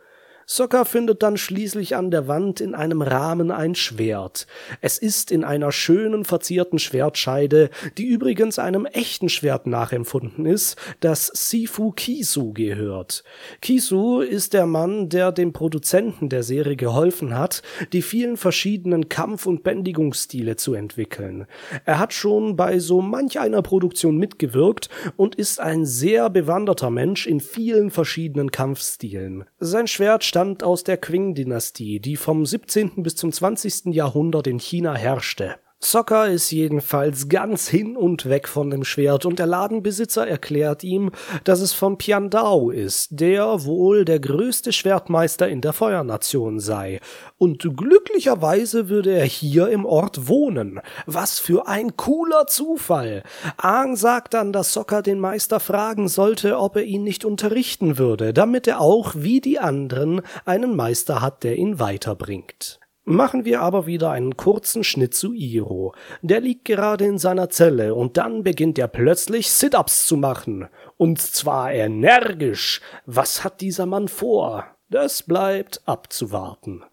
Sokka 0.46 0.86
findet 0.86 1.24
dann 1.24 1.38
schließlich 1.38 1.96
an 1.96 2.12
der 2.12 2.28
Wand 2.28 2.62
in 2.62 2.76
einem 2.76 3.02
Rahmen 3.02 3.52
ein 3.52 3.76
Schwert. 3.76 4.48
Es 4.82 4.98
ist 4.98 5.32
in 5.32 5.44
einer 5.44 5.72
schönen 5.72 6.26
verzierten 6.26 6.80
Schwertscheide, 6.80 7.70
die 7.98 8.06
übrigens 8.06 8.60
einem 8.60 8.86
echten 8.86 9.30
Schwert 9.30 9.68
nachempfunden 9.68 10.46
ist, 10.46 10.76
das 11.00 11.28
Sifu 11.28 11.92
Kisu 11.92 12.54
gehört. 12.54 13.24
Kisu 13.62 14.22
ist 14.22 14.54
der 14.54 14.66
Mann, 14.66 15.10
der 15.10 15.32
dem 15.32 15.54
Produzenten 15.54 16.30
der 16.30 16.44
Serie 16.44 16.76
geholfen 16.76 17.38
hat, 17.38 17.62
die 17.94 18.02
vielen 18.02 18.38
verschiedenen 18.38 19.10
Kampf- 19.10 19.46
und 19.46 19.64
Bändigungsstile 19.64 20.56
zu 20.56 20.74
entwickeln. 20.74 21.46
Er 21.86 22.00
hat 22.00 22.14
schon 22.14 22.56
bei 22.56 22.80
so 22.80 23.02
manch 23.02 23.40
einer 23.40 23.62
Produktion 23.62 24.18
mitgewirkt 24.18 24.90
und 25.18 25.36
ist 25.36 25.60
ein 25.60 25.86
sehr 25.86 26.30
bewanderter 26.30 26.90
Mensch 26.90 27.28
in 27.28 27.40
vielen 27.40 27.92
verschiedenen 27.92 28.52
Kampfstilen. 28.52 29.46
Sein 29.60 29.88
Schwert 29.88 30.24
stammt 30.32 30.64
aus 30.64 30.86
der 30.86 30.96
Qing-Dynastie, 30.96 32.00
die 32.00 32.16
vom 32.16 32.46
17. 32.46 33.04
bis 33.04 33.18
zum 33.18 33.34
20. 33.34 33.94
Jahrhundert 33.94 34.48
in 34.48 34.62
China 34.62 34.96
herrschte. 34.96 35.58
Sokka 35.84 36.26
ist 36.26 36.52
jedenfalls 36.52 37.28
ganz 37.28 37.68
hin 37.68 37.98
und 37.98 38.30
weg 38.30 38.48
von 38.48 38.70
dem 38.70 38.84
Schwert 38.84 39.26
und 39.26 39.40
der 39.40 39.48
Ladenbesitzer 39.48 40.28
erklärt 40.28 40.84
ihm, 40.84 41.10
dass 41.44 41.60
es 41.60 41.74
von 41.74 41.98
Piandao 41.98 42.70
ist, 42.70 43.08
der 43.20 43.66
wohl 43.66 44.06
der 44.06 44.20
größte 44.20 44.74
Schwertmeister 44.74 45.50
in 45.50 45.60
der 45.62 45.74
Feuernation 45.74 46.60
sei. 46.60 47.00
Und 47.40 47.76
glücklicherweise 47.76 48.90
würde 48.90 49.12
er 49.12 49.26
hier 49.26 49.70
im 49.70 49.86
Ort 49.86 50.28
wohnen. 50.28 50.80
Was 51.08 51.40
für 51.40 51.68
ein 51.68 51.98
cooler 51.98 52.46
Zufall. 52.46 53.24
Aang 53.58 53.96
sagt 53.96 54.36
dann, 54.36 54.54
dass 54.54 54.74
Sokka 54.74 55.02
den 55.02 55.20
Meister 55.20 55.60
fragen 55.60 56.08
sollte, 56.08 56.60
ob 56.60 56.76
er 56.76 56.84
ihn 56.84 57.04
nicht 57.04 57.26
unterrichten 57.26 57.98
würde, 57.98 58.34
damit 58.34 58.68
er 58.68 58.82
auch, 58.82 59.16
wie 59.18 59.42
die 59.42 59.58
anderen, 59.58 60.22
einen 60.46 60.76
Meister 60.76 61.22
hat, 61.22 61.44
der 61.44 61.56
ihn 61.56 61.80
weiterbringt. 61.80 62.81
Machen 63.04 63.46
wir 63.46 63.62
aber 63.62 63.88
wieder 63.88 64.12
einen 64.12 64.38
kurzen 64.38 64.84
Schnitt 64.84 65.16
zu 65.16 65.34
Iro. 65.34 65.96
Der 66.22 66.40
liegt 66.40 66.66
gerade 66.66 67.06
in 67.06 67.18
seiner 67.18 67.50
Zelle 67.50 67.96
und 67.96 68.18
dann 68.18 68.44
beginnt 68.44 68.78
er 68.78 68.88
plötzlich 68.88 69.52
Sit-ups 69.52 70.06
zu 70.06 70.18
machen. 70.18 70.68
Und 70.98 71.20
zwar 71.20 71.74
energisch. 71.74 72.82
Was 73.08 73.44
hat 73.44 73.60
dieser 73.62 73.88
Mann 73.88 74.08
vor? 74.08 74.66
Das 74.90 75.24
bleibt 75.24 75.82
abzuwarten. 75.86 76.84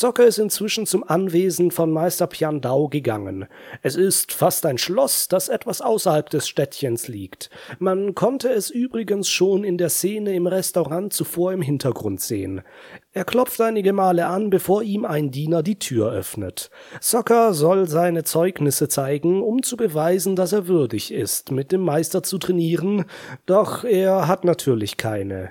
Socke 0.00 0.22
ist 0.22 0.38
inzwischen 0.38 0.86
zum 0.86 1.02
Anwesen 1.02 1.72
von 1.72 1.90
Meister 1.90 2.28
Piandau 2.28 2.86
gegangen. 2.86 3.48
Es 3.82 3.96
ist 3.96 4.30
fast 4.30 4.64
ein 4.64 4.78
Schloss, 4.78 5.26
das 5.26 5.48
etwas 5.48 5.80
außerhalb 5.80 6.30
des 6.30 6.46
Städtchens 6.46 7.08
liegt. 7.08 7.50
Man 7.80 8.14
konnte 8.14 8.48
es 8.48 8.70
übrigens 8.70 9.28
schon 9.28 9.64
in 9.64 9.76
der 9.76 9.88
Szene 9.88 10.36
im 10.36 10.46
Restaurant 10.46 11.12
zuvor 11.12 11.52
im 11.52 11.62
Hintergrund 11.62 12.20
sehen. 12.20 12.62
Er 13.12 13.24
klopft 13.24 13.60
einige 13.60 13.92
Male 13.92 14.28
an, 14.28 14.50
bevor 14.50 14.84
ihm 14.84 15.04
ein 15.04 15.32
Diener 15.32 15.64
die 15.64 15.80
Tür 15.80 16.12
öffnet. 16.12 16.70
Socker 17.00 17.52
soll 17.52 17.88
seine 17.88 18.22
Zeugnisse 18.22 18.86
zeigen, 18.86 19.42
um 19.42 19.64
zu 19.64 19.76
beweisen, 19.76 20.36
dass 20.36 20.52
er 20.52 20.68
würdig 20.68 21.12
ist, 21.12 21.50
mit 21.50 21.72
dem 21.72 21.80
Meister 21.80 22.22
zu 22.22 22.38
trainieren, 22.38 23.04
doch 23.46 23.82
er 23.82 24.28
hat 24.28 24.44
natürlich 24.44 24.96
keine. 24.96 25.50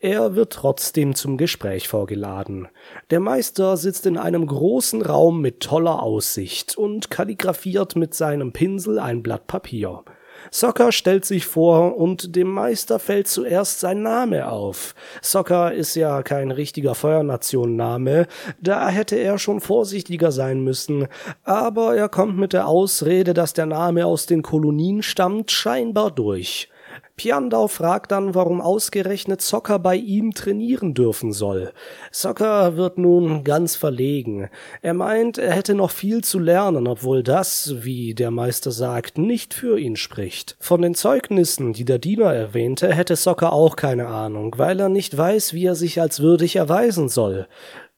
Er 0.00 0.36
wird 0.36 0.52
trotzdem 0.52 1.16
zum 1.16 1.36
Gespräch 1.38 1.88
vorgeladen. 1.88 2.68
Der 3.10 3.18
Meister 3.18 3.76
sitzt 3.76 4.06
in 4.06 4.16
einem 4.16 4.46
großen 4.46 5.02
Raum 5.02 5.40
mit 5.40 5.58
toller 5.58 6.04
Aussicht 6.04 6.78
und 6.78 7.10
kalligrafiert 7.10 7.96
mit 7.96 8.14
seinem 8.14 8.52
Pinsel 8.52 9.00
ein 9.00 9.24
Blatt 9.24 9.48
Papier. 9.48 10.04
Soccer 10.52 10.92
stellt 10.92 11.24
sich 11.24 11.46
vor 11.46 11.96
und 11.96 12.36
dem 12.36 12.48
Meister 12.48 13.00
fällt 13.00 13.26
zuerst 13.26 13.80
sein 13.80 14.02
Name 14.02 14.48
auf. 14.48 14.94
Soccer 15.20 15.72
ist 15.72 15.96
ja 15.96 16.22
kein 16.22 16.52
richtiger 16.52 16.94
Feuernation-Name, 16.94 18.28
da 18.60 18.88
hätte 18.90 19.16
er 19.16 19.38
schon 19.38 19.60
vorsichtiger 19.60 20.30
sein 20.30 20.62
müssen, 20.62 21.08
aber 21.42 21.96
er 21.96 22.08
kommt 22.08 22.38
mit 22.38 22.52
der 22.52 22.68
Ausrede, 22.68 23.34
dass 23.34 23.52
der 23.52 23.66
Name 23.66 24.06
aus 24.06 24.26
den 24.26 24.42
Kolonien 24.42 25.02
stammt, 25.02 25.50
scheinbar 25.50 26.12
durch. 26.12 26.68
Piandau 27.16 27.68
fragt 27.68 28.12
dann, 28.12 28.34
warum 28.34 28.60
ausgerechnet 28.60 29.40
Zocker 29.40 29.78
bei 29.78 29.96
ihm 29.96 30.34
trainieren 30.34 30.94
dürfen 30.94 31.32
soll. 31.32 31.72
Zocker 32.12 32.76
wird 32.76 32.98
nun 32.98 33.44
ganz 33.44 33.76
verlegen. 33.76 34.48
Er 34.82 34.94
meint, 34.94 35.38
er 35.38 35.52
hätte 35.52 35.74
noch 35.74 35.90
viel 35.90 36.22
zu 36.22 36.38
lernen, 36.38 36.86
obwohl 36.86 37.22
das, 37.22 37.74
wie 37.84 38.14
der 38.14 38.30
Meister 38.30 38.70
sagt, 38.70 39.18
nicht 39.18 39.54
für 39.54 39.78
ihn 39.78 39.96
spricht. 39.96 40.56
Von 40.60 40.82
den 40.82 40.94
Zeugnissen, 40.94 41.72
die 41.72 41.84
der 41.84 41.98
Diener 41.98 42.32
erwähnte, 42.32 42.94
hätte 42.94 43.16
Zocker 43.16 43.52
auch 43.52 43.76
keine 43.76 44.06
Ahnung, 44.06 44.54
weil 44.56 44.78
er 44.80 44.88
nicht 44.88 45.16
weiß, 45.16 45.54
wie 45.54 45.66
er 45.66 45.74
sich 45.74 46.00
als 46.00 46.20
würdig 46.20 46.56
erweisen 46.56 47.08
soll. 47.08 47.48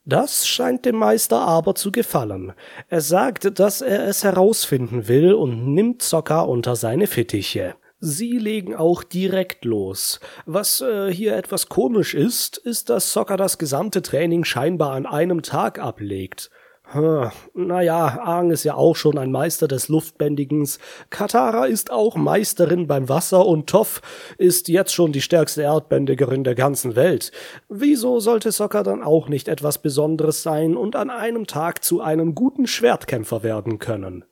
Das 0.06 0.48
scheint 0.48 0.86
dem 0.86 0.96
Meister 0.96 1.40
aber 1.40 1.74
zu 1.74 1.92
gefallen. 1.92 2.54
Er 2.88 3.02
sagt, 3.02 3.58
dass 3.60 3.82
er 3.82 4.08
es 4.08 4.24
herausfinden 4.24 5.08
will 5.08 5.34
und 5.34 5.74
nimmt 5.74 6.02
Zocker 6.02 6.48
unter 6.48 6.74
seine 6.74 7.06
Fittiche. 7.06 7.74
Sie 8.02 8.38
legen 8.38 8.74
auch 8.74 9.02
direkt 9.02 9.66
los. 9.66 10.20
Was 10.46 10.80
äh, 10.80 11.12
hier 11.12 11.36
etwas 11.36 11.68
komisch 11.68 12.14
ist, 12.14 12.56
ist, 12.56 12.88
dass 12.88 13.12
Soccer 13.12 13.36
das 13.36 13.58
gesamte 13.58 14.00
Training 14.00 14.44
scheinbar 14.44 14.92
an 14.92 15.04
einem 15.04 15.42
Tag 15.42 15.78
ablegt. 15.78 16.50
Hm, 16.92 17.30
naja, 17.54 18.20
Aang 18.24 18.50
ist 18.50 18.64
ja 18.64 18.74
auch 18.74 18.96
schon 18.96 19.18
ein 19.18 19.30
Meister 19.30 19.68
des 19.68 19.88
Luftbändigens. 19.88 20.78
Katara 21.10 21.66
ist 21.66 21.92
auch 21.92 22.16
Meisterin 22.16 22.86
beim 22.86 23.08
Wasser 23.08 23.44
und 23.46 23.68
Toff 23.68 24.00
ist 24.38 24.68
jetzt 24.68 24.92
schon 24.92 25.12
die 25.12 25.20
stärkste 25.20 25.62
Erdbändigerin 25.62 26.42
der 26.42 26.56
ganzen 26.56 26.96
Welt. 26.96 27.32
Wieso 27.68 28.18
sollte 28.18 28.50
Sokka 28.50 28.82
dann 28.82 29.02
auch 29.02 29.28
nicht 29.28 29.46
etwas 29.46 29.78
Besonderes 29.78 30.42
sein 30.42 30.74
und 30.74 30.96
an 30.96 31.10
einem 31.10 31.46
Tag 31.46 31.84
zu 31.84 32.00
einem 32.00 32.34
guten 32.34 32.66
Schwertkämpfer 32.66 33.42
werden 33.42 33.78
können? 33.78 34.24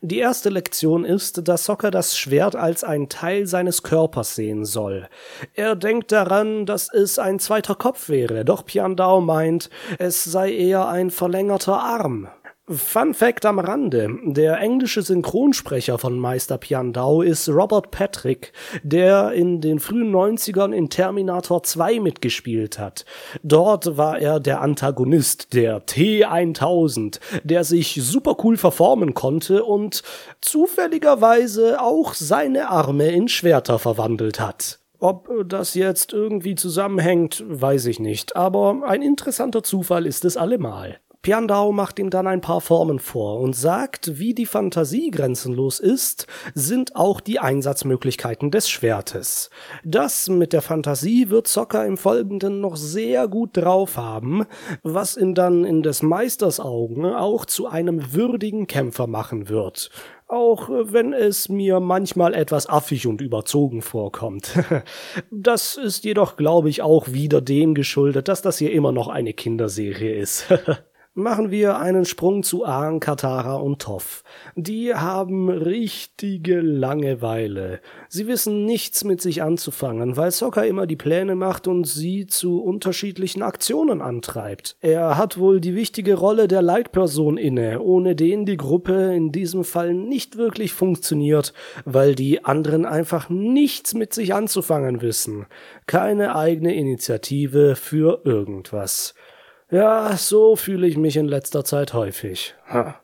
Die 0.00 0.18
erste 0.18 0.50
Lektion 0.50 1.04
ist, 1.04 1.48
dass 1.48 1.64
Soccer 1.64 1.90
das 1.90 2.18
Schwert 2.18 2.56
als 2.56 2.84
ein 2.84 3.08
Teil 3.08 3.46
seines 3.46 3.82
Körpers 3.82 4.34
sehen 4.34 4.64
soll. 4.64 5.08
Er 5.54 5.76
denkt 5.76 6.12
daran, 6.12 6.66
dass 6.66 6.92
es 6.92 7.18
ein 7.18 7.38
zweiter 7.38 7.74
Kopf 7.74 8.08
wäre, 8.08 8.44
doch 8.44 8.64
Piandao 8.64 9.20
meint, 9.20 9.70
es 9.98 10.24
sei 10.24 10.52
eher 10.52 10.88
ein 10.88 11.10
verlängerter 11.10 11.80
Arm. 11.80 12.28
Fun 12.68 13.14
Fact 13.14 13.46
am 13.46 13.60
Rande. 13.60 14.18
Der 14.24 14.58
englische 14.58 15.00
Synchronsprecher 15.00 15.98
von 15.98 16.18
Meister 16.18 16.58
Piandau 16.58 17.22
ist 17.22 17.48
Robert 17.48 17.92
Patrick, 17.92 18.52
der 18.82 19.30
in 19.30 19.60
den 19.60 19.78
frühen 19.78 20.12
90ern 20.12 20.72
in 20.72 20.90
Terminator 20.90 21.62
2 21.62 22.00
mitgespielt 22.00 22.80
hat. 22.80 23.04
Dort 23.44 23.96
war 23.96 24.18
er 24.18 24.40
der 24.40 24.62
Antagonist, 24.62 25.54
der 25.54 25.86
T1000, 25.86 27.20
der 27.44 27.62
sich 27.62 28.00
super 28.02 28.36
cool 28.42 28.56
verformen 28.56 29.14
konnte 29.14 29.62
und 29.62 30.02
zufälligerweise 30.40 31.80
auch 31.80 32.14
seine 32.14 32.68
Arme 32.68 33.12
in 33.12 33.28
Schwerter 33.28 33.78
verwandelt 33.78 34.40
hat. 34.40 34.80
Ob 34.98 35.30
das 35.46 35.74
jetzt 35.74 36.12
irgendwie 36.12 36.56
zusammenhängt, 36.56 37.44
weiß 37.46 37.86
ich 37.86 38.00
nicht, 38.00 38.34
aber 38.34 38.82
ein 38.86 39.02
interessanter 39.02 39.62
Zufall 39.62 40.04
ist 40.04 40.24
es 40.24 40.36
allemal. 40.36 40.98
Piandau 41.26 41.72
macht 41.72 41.98
ihm 41.98 42.08
dann 42.08 42.28
ein 42.28 42.40
paar 42.40 42.60
Formen 42.60 43.00
vor 43.00 43.40
und 43.40 43.56
sagt, 43.56 44.20
wie 44.20 44.32
die 44.32 44.46
Fantasie 44.46 45.10
grenzenlos 45.10 45.80
ist, 45.80 46.28
sind 46.54 46.94
auch 46.94 47.20
die 47.20 47.40
Einsatzmöglichkeiten 47.40 48.52
des 48.52 48.68
Schwertes. 48.68 49.50
Das 49.82 50.28
mit 50.28 50.52
der 50.52 50.62
Fantasie 50.62 51.28
wird 51.28 51.48
Zocker 51.48 51.84
im 51.84 51.96
Folgenden 51.96 52.60
noch 52.60 52.76
sehr 52.76 53.26
gut 53.26 53.56
drauf 53.56 53.96
haben, 53.96 54.46
was 54.84 55.16
ihn 55.16 55.34
dann 55.34 55.64
in 55.64 55.82
des 55.82 56.00
Meisters 56.00 56.60
Augen 56.60 57.04
auch 57.04 57.44
zu 57.44 57.66
einem 57.66 58.14
würdigen 58.14 58.68
Kämpfer 58.68 59.08
machen 59.08 59.48
wird 59.48 59.90
auch 60.28 60.68
wenn 60.68 61.12
es 61.12 61.48
mir 61.48 61.78
manchmal 61.78 62.34
etwas 62.34 62.68
affig 62.68 63.06
und 63.06 63.20
überzogen 63.20 63.80
vorkommt. 63.80 64.54
Das 65.30 65.76
ist 65.76 66.02
jedoch, 66.02 66.36
glaube 66.36 66.68
ich, 66.68 66.82
auch 66.82 67.12
wieder 67.12 67.40
dem 67.40 67.74
geschuldet, 67.74 68.26
dass 68.26 68.42
das 68.42 68.58
hier 68.58 68.72
immer 68.72 68.90
noch 68.90 69.06
eine 69.06 69.34
Kinderserie 69.34 70.16
ist. 70.16 70.46
Machen 71.18 71.50
wir 71.50 71.78
einen 71.78 72.04
Sprung 72.04 72.42
zu 72.42 72.66
Aang, 72.66 73.00
Katara 73.00 73.54
und 73.54 73.80
Toff. 73.80 74.22
Die 74.54 74.94
haben 74.94 75.48
richtige 75.48 76.60
Langeweile. 76.60 77.80
Sie 78.10 78.26
wissen 78.26 78.66
nichts 78.66 79.02
mit 79.02 79.22
sich 79.22 79.42
anzufangen, 79.42 80.18
weil 80.18 80.30
Sokka 80.30 80.64
immer 80.64 80.86
die 80.86 80.96
Pläne 80.96 81.34
macht 81.34 81.68
und 81.68 81.86
sie 81.86 82.26
zu 82.26 82.62
unterschiedlichen 82.62 83.40
Aktionen 83.40 84.02
antreibt. 84.02 84.76
Er 84.82 85.16
hat 85.16 85.38
wohl 85.38 85.58
die 85.58 85.74
wichtige 85.74 86.16
Rolle 86.16 86.48
der 86.48 86.60
Leitperson 86.60 87.38
inne, 87.38 87.80
ohne 87.80 88.14
den 88.14 88.44
die 88.44 88.58
Gruppe 88.58 89.14
in 89.14 89.32
diesem 89.32 89.64
Fall 89.64 89.94
nicht 89.94 90.36
wirklich 90.36 90.74
funktioniert, 90.74 91.54
weil 91.86 92.14
die 92.14 92.44
anderen 92.44 92.84
einfach 92.84 93.30
nichts 93.30 93.94
mit 93.94 94.12
sich 94.12 94.34
anzufangen 94.34 95.00
wissen. 95.00 95.46
Keine 95.86 96.36
eigene 96.36 96.74
Initiative 96.74 97.74
für 97.74 98.20
irgendwas. 98.24 99.14
Ja, 99.70 100.16
so 100.16 100.54
fühle 100.54 100.86
ich 100.86 100.96
mich 100.96 101.16
in 101.16 101.26
letzter 101.26 101.64
Zeit 101.64 101.92
häufig. 101.92 102.54
Ha. 102.68 103.00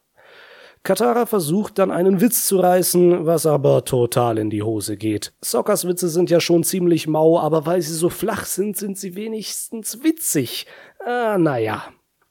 Katara 0.84 1.26
versucht 1.26 1.78
dann 1.78 1.92
einen 1.92 2.20
Witz 2.20 2.46
zu 2.46 2.58
reißen, 2.58 3.24
was 3.24 3.46
aber 3.46 3.84
total 3.84 4.38
in 4.38 4.50
die 4.50 4.64
Hose 4.64 4.96
geht. 4.96 5.32
Sockers 5.40 5.86
Witze 5.86 6.08
sind 6.08 6.28
ja 6.28 6.40
schon 6.40 6.64
ziemlich 6.64 7.06
mau, 7.06 7.38
aber 7.38 7.66
weil 7.66 7.82
sie 7.82 7.94
so 7.94 8.08
flach 8.08 8.44
sind, 8.46 8.76
sind 8.76 8.98
sie 8.98 9.14
wenigstens 9.14 10.02
witzig. 10.02 10.66
Ah, 11.04 11.38
naja. 11.38 11.84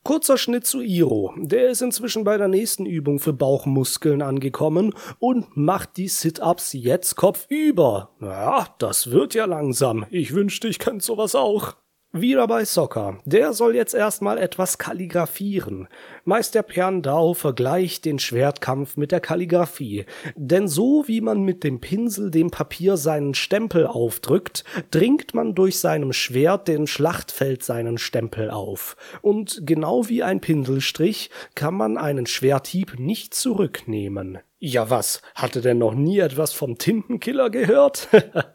Kurzer 0.03 0.37
Schnitt 0.37 0.65
zu 0.65 0.81
Iro. 0.81 1.33
Der 1.37 1.69
ist 1.69 1.81
inzwischen 1.81 2.23
bei 2.23 2.37
der 2.37 2.47
nächsten 2.47 2.85
Übung 2.85 3.19
für 3.19 3.33
Bauchmuskeln 3.33 4.21
angekommen 4.21 4.95
und 5.19 5.55
macht 5.55 5.95
die 5.95 6.07
Sit-Ups 6.07 6.73
jetzt 6.73 7.15
kopfüber. 7.15 8.09
Ja, 8.19 8.67
das 8.79 9.11
wird 9.11 9.33
ja 9.33 9.45
langsam. 9.45 10.05
Ich 10.09 10.33
wünschte, 10.33 10.67
ich 10.67 10.79
könnte 10.79 11.05
sowas 11.05 11.35
auch. 11.35 11.75
Wieder 12.13 12.45
bei 12.45 12.65
Soccer. 12.65 13.19
Der 13.23 13.53
soll 13.53 13.73
jetzt 13.73 13.93
erstmal 13.93 14.37
etwas 14.37 14.77
kalligrafieren. 14.77 15.87
Meister 16.25 16.61
Piandau 16.61 17.33
vergleicht 17.33 18.03
den 18.03 18.19
Schwertkampf 18.19 18.97
mit 18.97 19.13
der 19.13 19.21
Kalligraphie. 19.21 20.05
Denn 20.35 20.67
so 20.67 21.07
wie 21.07 21.21
man 21.21 21.43
mit 21.43 21.63
dem 21.63 21.79
Pinsel 21.79 22.29
dem 22.29 22.51
Papier 22.51 22.97
seinen 22.97 23.33
Stempel 23.33 23.87
aufdrückt, 23.87 24.65
dringt 24.91 25.33
man 25.33 25.55
durch 25.55 25.79
seinem 25.79 26.11
Schwert 26.11 26.67
den 26.67 26.85
Schlachtfeld 26.85 27.63
seinen 27.63 27.97
Stempel 27.97 28.51
auf. 28.51 28.97
Und 29.21 29.61
genau 29.65 30.09
wie 30.09 30.21
ein 30.21 30.41
Pinselstrich 30.41 31.29
kann 31.55 31.75
man 31.75 31.97
einen 31.97 32.25
Schwerthieb 32.25 32.99
nicht 32.99 33.33
zurücknehmen. 33.33 34.39
Ja 34.63 34.91
was, 34.91 35.23
hatte 35.33 35.59
denn 35.59 35.79
noch 35.79 35.95
nie 35.95 36.19
etwas 36.19 36.53
vom 36.53 36.77
Tintenkiller 36.77 37.49
gehört? 37.49 38.09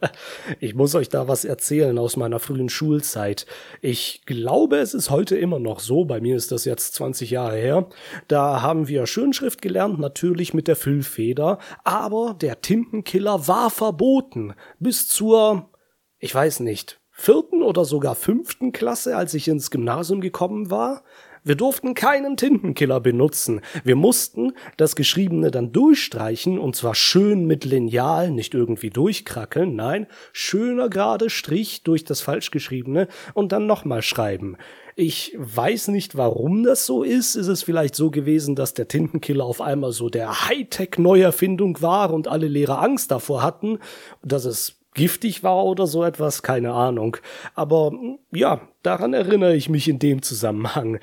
ich 0.61 0.77
muss 0.77 0.95
euch 0.95 1.09
da 1.09 1.27
was 1.27 1.45
erzählen 1.45 1.99
aus 1.99 2.17
meiner 2.17 2.39
frühen 2.39 2.69
Schulzeit. 2.69 3.45
Ich 3.83 4.23
glaube, 4.25 4.77
es 4.77 4.95
ist 4.95 5.11
heute 5.11 5.37
immer 5.37 5.59
noch 5.59 5.81
so, 5.81 6.05
bei 6.05 6.21
mir 6.21 6.37
ist 6.37 6.53
das 6.53 6.65
jetzt 6.65 6.95
20 6.95 7.33
Jahre 7.33 7.57
her. 7.57 7.89
Da 8.29 8.63
haben 8.63 8.87
wir 8.87 9.09
Schönschrift 9.09 9.61
gelernt, 9.61 9.99
natürlich 9.99 10.55
mit 10.55 10.69
der 10.69 10.77
Füllfeder, 10.77 11.59
aber 11.83 12.37
der 12.41 12.61
Tintenkiller 12.61 13.49
war 13.49 13.71
verboten. 13.71 14.55
Bis 14.79 15.09
zur, 15.09 15.73
ich 16.21 16.33
weiß 16.33 16.61
nicht, 16.61 17.01
vierten 17.11 17.65
oder 17.65 17.85
sogar 17.85 18.15
fünften 18.15 18.71
Klasse, 18.71 19.17
als 19.17 19.35
ich 19.35 19.49
ins 19.49 19.73
Gymnasium 19.73 20.21
gekommen 20.21 20.71
war. 20.71 21.03
Wir 21.47 21.55
durften 21.55 21.95
keinen 21.95 22.37
Tintenkiller 22.37 22.99
benutzen. 22.99 23.61
Wir 23.85 23.95
mussten 23.95 24.53
das 24.77 24.97
Geschriebene 24.97 25.53
dann 25.53 25.71
durchstreichen 25.71 26.59
und 26.59 26.75
zwar 26.75 26.97
schön 26.97 27.47
mit 27.47 27.65
Lineal, 27.65 28.33
nicht 28.33 28.53
irgendwie 28.53 28.91
durchkrackeln, 28.91 29.77
nein, 29.77 30.09
schöner 30.33 30.89
gerade 30.89 31.31
Strich 31.31 31.85
durch 31.85 32.03
das 32.03 32.21
Falschgeschriebene 32.21 33.07
und 33.33 33.53
dann 33.53 33.69
nochmal 33.69 34.03
schreiben. 34.03 34.57
Ich 34.97 35.37
weiß 35.39 35.89
nicht, 35.89 36.17
warum 36.17 36.65
das 36.65 36.85
so 36.85 37.05
ist. 37.05 37.37
Ist 37.37 37.47
es 37.47 37.63
vielleicht 37.63 37.95
so 37.95 38.11
gewesen, 38.11 38.57
dass 38.57 38.75
der 38.75 38.89
Tintenkiller 38.89 39.45
auf 39.45 39.61
einmal 39.61 39.93
so 39.93 40.09
der 40.09 40.49
Hightech-Neuerfindung 40.49 41.81
war 41.81 42.13
und 42.13 42.27
alle 42.27 42.49
Lehrer 42.49 42.83
Angst 42.83 43.13
davor 43.13 43.45
hatten, 43.45 43.79
dass 44.25 44.47
es 44.47 44.81
giftig 44.95 45.45
war 45.45 45.65
oder 45.65 45.87
so 45.87 46.03
etwas, 46.03 46.43
keine 46.43 46.73
Ahnung. 46.73 47.19
Aber 47.55 47.93
ja, 48.33 48.63
daran 48.83 49.13
erinnere 49.13 49.55
ich 49.55 49.69
mich 49.69 49.87
in 49.89 50.01
dem 50.01 50.23
Zusammenhang. 50.23 50.99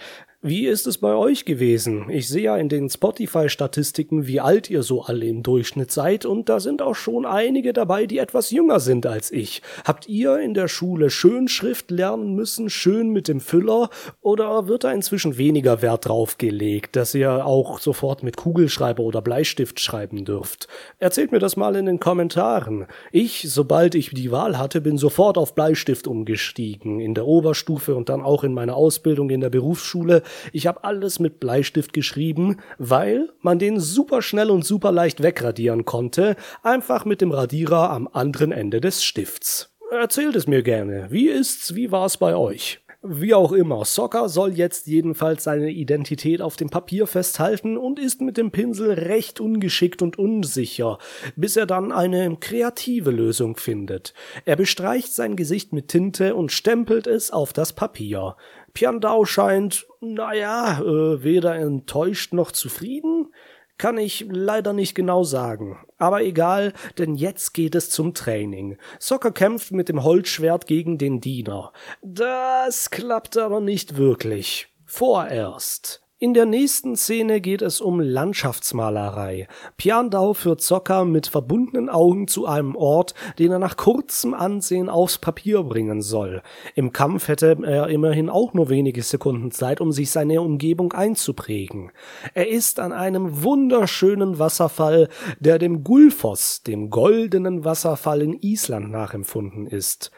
Wie 0.45 0.67
ist 0.67 0.87
es 0.87 0.97
bei 0.97 1.13
euch 1.13 1.45
gewesen? 1.45 2.09
Ich 2.09 2.27
sehe 2.27 2.43
ja 2.43 2.57
in 2.57 2.67
den 2.67 2.89
Spotify-Statistiken, 2.89 4.27
wie 4.27 4.41
alt 4.41 4.69
ihr 4.69 4.83
so 4.83 5.01
alle 5.03 5.25
im 5.25 5.41
Durchschnitt 5.41 5.89
seid, 5.89 6.25
und 6.25 6.49
da 6.49 6.59
sind 6.59 6.81
auch 6.81 6.95
schon 6.95 7.25
einige 7.25 7.71
dabei, 7.71 8.07
die 8.07 8.17
etwas 8.17 8.51
jünger 8.51 8.81
sind 8.81 9.05
als 9.05 9.31
ich. 9.31 9.61
Habt 9.85 10.09
ihr 10.09 10.39
in 10.39 10.53
der 10.53 10.67
Schule 10.67 11.09
Schönschrift 11.11 11.91
lernen 11.91 12.35
müssen, 12.35 12.69
schön 12.69 13.11
mit 13.11 13.29
dem 13.29 13.39
Füller, 13.39 13.89
oder 14.21 14.67
wird 14.67 14.83
da 14.83 14.91
inzwischen 14.91 15.37
weniger 15.37 15.81
Wert 15.81 16.09
drauf 16.09 16.37
gelegt, 16.37 16.97
dass 16.97 17.15
ihr 17.15 17.45
auch 17.45 17.79
sofort 17.79 18.21
mit 18.21 18.35
Kugelschreiber 18.35 19.01
oder 19.01 19.21
Bleistift 19.21 19.79
schreiben 19.79 20.25
dürft? 20.25 20.67
Erzählt 20.99 21.31
mir 21.31 21.39
das 21.39 21.55
mal 21.55 21.77
in 21.77 21.85
den 21.85 22.01
Kommentaren. 22.01 22.87
Ich, 23.13 23.45
sobald 23.47 23.95
ich 23.95 24.09
die 24.09 24.31
Wahl 24.31 24.57
hatte, 24.57 24.81
bin 24.81 24.97
sofort 24.97 25.37
auf 25.37 25.55
Bleistift 25.55 26.05
umgestiegen, 26.05 26.99
in 26.99 27.13
der 27.13 27.27
Oberstufe 27.27 27.95
und 27.95 28.09
dann 28.09 28.21
auch 28.21 28.43
in 28.43 28.53
meiner 28.53 28.75
Ausbildung 28.75 29.29
in 29.29 29.39
der 29.39 29.49
Berufsschule 29.49 30.21
ich 30.51 30.67
habe 30.67 30.83
alles 30.83 31.19
mit 31.19 31.39
Bleistift 31.39 31.93
geschrieben, 31.93 32.57
weil 32.77 33.29
man 33.41 33.59
den 33.59 33.79
super 33.79 34.21
schnell 34.21 34.49
und 34.49 34.65
super 34.65 34.91
leicht 34.91 35.23
wegradieren 35.23 35.85
konnte, 35.85 36.35
einfach 36.61 37.05
mit 37.05 37.21
dem 37.21 37.31
Radierer 37.31 37.89
am 37.89 38.07
anderen 38.11 38.51
Ende 38.51 38.81
des 38.81 39.03
Stifts. 39.03 39.69
Erzählt 39.91 40.35
es 40.35 40.47
mir 40.47 40.63
gerne. 40.63 41.07
Wie 41.11 41.27
ist's? 41.27 41.75
Wie 41.75 41.91
war's 41.91 42.17
bei 42.17 42.35
euch? 42.35 42.83
Wie 43.05 43.33
auch 43.33 43.51
immer, 43.51 43.83
Soccer 43.83 44.29
soll 44.29 44.53
jetzt 44.53 44.87
jedenfalls 44.87 45.43
seine 45.43 45.71
Identität 45.71 46.41
auf 46.41 46.55
dem 46.55 46.69
Papier 46.69 47.05
festhalten 47.05 47.75
und 47.75 47.99
ist 47.99 48.21
mit 48.21 48.37
dem 48.37 48.51
Pinsel 48.51 48.93
recht 48.93 49.41
ungeschickt 49.41 50.01
und 50.01 50.17
unsicher, 50.17 50.99
bis 51.35 51.57
er 51.57 51.65
dann 51.65 51.91
eine 51.91 52.37
kreative 52.39 53.11
Lösung 53.11 53.57
findet. 53.57 54.13
Er 54.45 54.55
bestreicht 54.55 55.13
sein 55.13 55.35
Gesicht 55.35 55.73
mit 55.73 55.89
Tinte 55.89 56.33
und 56.33 56.53
stempelt 56.53 57.05
es 57.05 57.29
auf 57.29 57.51
das 57.51 57.73
Papier. 57.73 58.37
Piandau 58.73 59.25
scheint, 59.25 59.85
naja, 60.01 60.79
äh, 60.81 61.23
weder 61.23 61.55
enttäuscht 61.55 62.33
noch 62.33 62.51
zufrieden. 62.51 63.31
Kann 63.77 63.97
ich 63.97 64.25
leider 64.29 64.71
nicht 64.71 64.93
genau 64.95 65.23
sagen. 65.23 65.77
Aber 65.97 66.21
egal, 66.21 66.73
denn 66.97 67.15
jetzt 67.15 67.53
geht 67.53 67.75
es 67.75 67.89
zum 67.89 68.13
Training. 68.13 68.77
Soccer 68.99 69.31
kämpft 69.31 69.71
mit 69.71 69.89
dem 69.89 70.03
Holzschwert 70.03 70.67
gegen 70.67 70.97
den 70.97 71.21
Diener. 71.21 71.73
Das 72.01 72.91
klappt 72.91 73.37
aber 73.37 73.61
nicht 73.61 73.97
wirklich. 73.97 74.67
Vorerst. 74.85 76.02
In 76.23 76.33
der 76.33 76.45
nächsten 76.45 76.95
Szene 76.95 77.41
geht 77.41 77.61
es 77.61 77.81
um 77.81 77.99
Landschaftsmalerei. 77.99 79.49
Piandau 79.75 80.33
führt 80.33 80.61
Zocker 80.61 81.03
mit 81.03 81.27
verbundenen 81.27 81.89
Augen 81.89 82.29
zu 82.29 82.45
einem 82.45 82.77
Ort, 82.77 83.13
den 83.39 83.51
er 83.51 83.59
nach 83.59 83.75
kurzem 83.75 84.33
Ansehen 84.33 84.87
aufs 84.87 85.17
Papier 85.17 85.63
bringen 85.63 86.01
soll. 86.01 86.41
Im 86.75 86.93
Kampf 86.93 87.27
hätte 87.27 87.57
er 87.65 87.89
immerhin 87.89 88.29
auch 88.29 88.53
nur 88.53 88.69
wenige 88.69 89.03
Sekunden 89.03 89.51
Zeit, 89.51 89.81
um 89.81 89.91
sich 89.91 90.11
seine 90.11 90.39
Umgebung 90.39 90.93
einzuprägen. 90.93 91.91
Er 92.33 92.47
ist 92.47 92.79
an 92.79 92.93
einem 92.93 93.43
wunderschönen 93.43 94.39
Wasserfall, 94.39 95.09
der 95.41 95.59
dem 95.59 95.83
Gulfos, 95.83 96.63
dem 96.63 96.89
goldenen 96.89 97.65
Wasserfall 97.65 98.21
in 98.21 98.39
Island 98.39 98.91
nachempfunden 98.91 99.67
ist. 99.67 100.09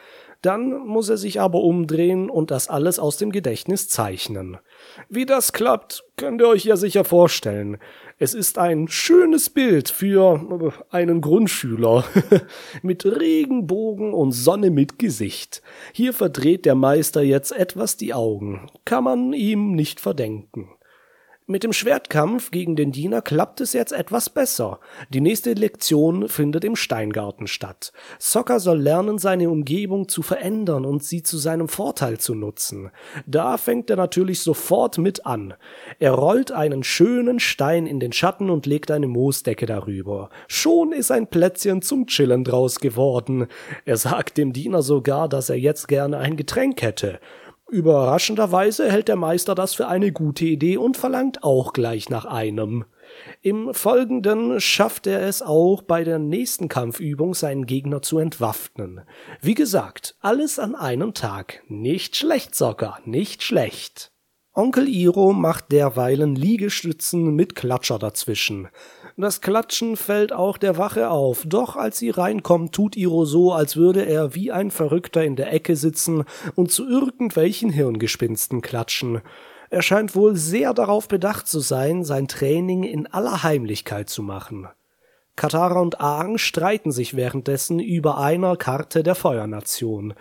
Dann 0.43 0.85
muss 0.85 1.09
er 1.09 1.17
sich 1.17 1.41
aber 1.41 1.61
umdrehen 1.61 2.29
und 2.29 2.51
das 2.51 2.69
alles 2.69 2.99
aus 2.99 3.17
dem 3.17 3.31
Gedächtnis 3.31 3.89
zeichnen. 3.89 4.59
Wie 5.09 5.25
das 5.25 5.53
klappt, 5.53 6.03
könnt 6.17 6.41
ihr 6.41 6.47
euch 6.47 6.65
ja 6.65 6.77
sicher 6.77 7.03
vorstellen. 7.03 7.77
Es 8.17 8.33
ist 8.33 8.57
ein 8.57 8.87
schönes 8.87 9.49
Bild 9.49 9.89
für 9.89 10.73
einen 10.89 11.19
Grundschüler 11.19 12.05
mit 12.81 13.05
Regenbogen 13.05 14.13
und 14.13 14.31
Sonne 14.31 14.71
mit 14.71 14.97
Gesicht. 14.99 15.61
Hier 15.91 16.13
verdreht 16.13 16.65
der 16.65 16.75
Meister 16.75 17.21
jetzt 17.21 17.51
etwas 17.51 17.97
die 17.97 18.13
Augen. 18.13 18.69
Kann 18.85 19.03
man 19.03 19.33
ihm 19.33 19.73
nicht 19.73 19.99
verdenken. 19.99 20.69
Mit 21.47 21.63
dem 21.63 21.73
Schwertkampf 21.73 22.49
gegen 22.49 22.75
den 22.75 22.91
Diener 22.91 23.21
klappt 23.21 23.61
es 23.61 23.73
jetzt 23.73 23.91
etwas 23.91 24.31
besser. 24.31 24.79
Die 25.13 25.21
nächste 25.21 25.53
Lektion 25.53 26.27
findet 26.27 26.65
im 26.65 26.75
Steingarten 26.75 27.45
statt. 27.45 27.93
Soccer 28.17 28.59
soll 28.59 28.79
lernen, 28.79 29.19
seine 29.19 29.51
Umgebung 29.51 30.07
zu 30.09 30.23
verändern 30.23 30.85
und 30.85 31.03
sie 31.03 31.21
zu 31.21 31.37
seinem 31.37 31.67
Vorteil 31.67 32.17
zu 32.17 32.33
nutzen. 32.33 32.89
Da 33.27 33.57
fängt 33.57 33.91
er 33.91 33.95
natürlich 33.95 34.39
sofort 34.39 34.97
mit 34.97 35.27
an. 35.27 35.53
Er 35.99 36.13
rollt 36.13 36.51
einen 36.51 36.83
schönen 36.83 37.39
Stein 37.39 37.85
in 37.85 37.99
den 37.99 38.11
Schatten 38.11 38.49
und 38.49 38.65
legt 38.65 38.89
eine 38.89 39.07
Moosdecke 39.07 39.67
darüber. 39.67 40.31
Schon 40.47 40.93
ist 40.93 41.11
ein 41.11 41.27
Plätzchen 41.27 41.83
zum 41.83 42.07
Chillen 42.07 42.43
draus 42.43 42.79
geworden. 42.79 43.45
Er 43.85 43.97
sagt 43.97 44.39
dem 44.39 44.51
Diener 44.51 44.81
sogar, 44.81 45.29
dass 45.29 45.51
er 45.51 45.59
jetzt 45.59 45.87
gerne 45.89 46.17
ein 46.17 46.37
Getränk 46.37 46.81
hätte. 46.81 47.19
Überraschenderweise 47.69 48.91
hält 48.91 49.07
der 49.07 49.15
Meister 49.15 49.55
das 49.55 49.73
für 49.73 49.87
eine 49.87 50.11
gute 50.11 50.45
Idee 50.45 50.77
und 50.77 50.97
verlangt 50.97 51.43
auch 51.43 51.73
gleich 51.73 52.09
nach 52.09 52.25
einem. 52.25 52.85
Im 53.41 53.73
Folgenden 53.73 54.59
schafft 54.59 55.07
er 55.07 55.21
es 55.21 55.41
auch 55.41 55.81
bei 55.81 56.03
der 56.03 56.19
nächsten 56.19 56.67
Kampfübung 56.67 57.33
seinen 57.33 57.65
Gegner 57.65 58.03
zu 58.03 58.19
entwaffnen. 58.19 59.01
Wie 59.41 59.55
gesagt, 59.55 60.15
alles 60.19 60.59
an 60.59 60.75
einem 60.75 61.13
Tag. 61.13 61.63
Nicht 61.67 62.15
schlecht, 62.15 62.53
Socker, 62.53 62.99
nicht 63.05 63.41
schlecht. 63.41 64.11
Onkel 64.53 64.87
Iro 64.87 65.33
macht 65.33 65.71
derweilen 65.71 66.35
Liegestützen 66.35 67.35
mit 67.35 67.55
Klatscher 67.55 67.99
dazwischen. 67.99 68.69
Das 69.17 69.39
Klatschen 69.39 69.95
fällt 69.95 70.33
auch 70.33 70.57
der 70.57 70.77
Wache 70.77 71.09
auf, 71.09 71.43
doch 71.45 71.77
als 71.77 71.99
sie 71.99 72.09
reinkommt, 72.09 72.75
tut 72.75 72.97
Iro 72.97 73.23
so, 73.23 73.53
als 73.53 73.77
würde 73.77 74.05
er 74.05 74.35
wie 74.35 74.51
ein 74.51 74.71
Verrückter 74.71 75.23
in 75.23 75.37
der 75.37 75.53
Ecke 75.53 75.77
sitzen 75.77 76.25
und 76.55 76.69
zu 76.69 76.85
irgendwelchen 76.85 77.69
Hirngespinsten 77.69 78.61
klatschen. 78.61 79.21
Er 79.69 79.81
scheint 79.81 80.15
wohl 80.15 80.35
sehr 80.35 80.73
darauf 80.73 81.07
bedacht 81.07 81.47
zu 81.47 81.61
sein, 81.61 82.03
sein 82.03 82.27
Training 82.27 82.83
in 82.83 83.07
aller 83.07 83.41
Heimlichkeit 83.41 84.09
zu 84.09 84.21
machen. 84.21 84.67
Katara 85.37 85.79
und 85.79 86.01
Aang 86.01 86.37
streiten 86.37 86.91
sich 86.91 87.15
währenddessen 87.15 87.79
über 87.79 88.17
einer 88.17 88.57
Karte 88.57 89.01
der 89.01 89.15
Feuernation. 89.15 90.13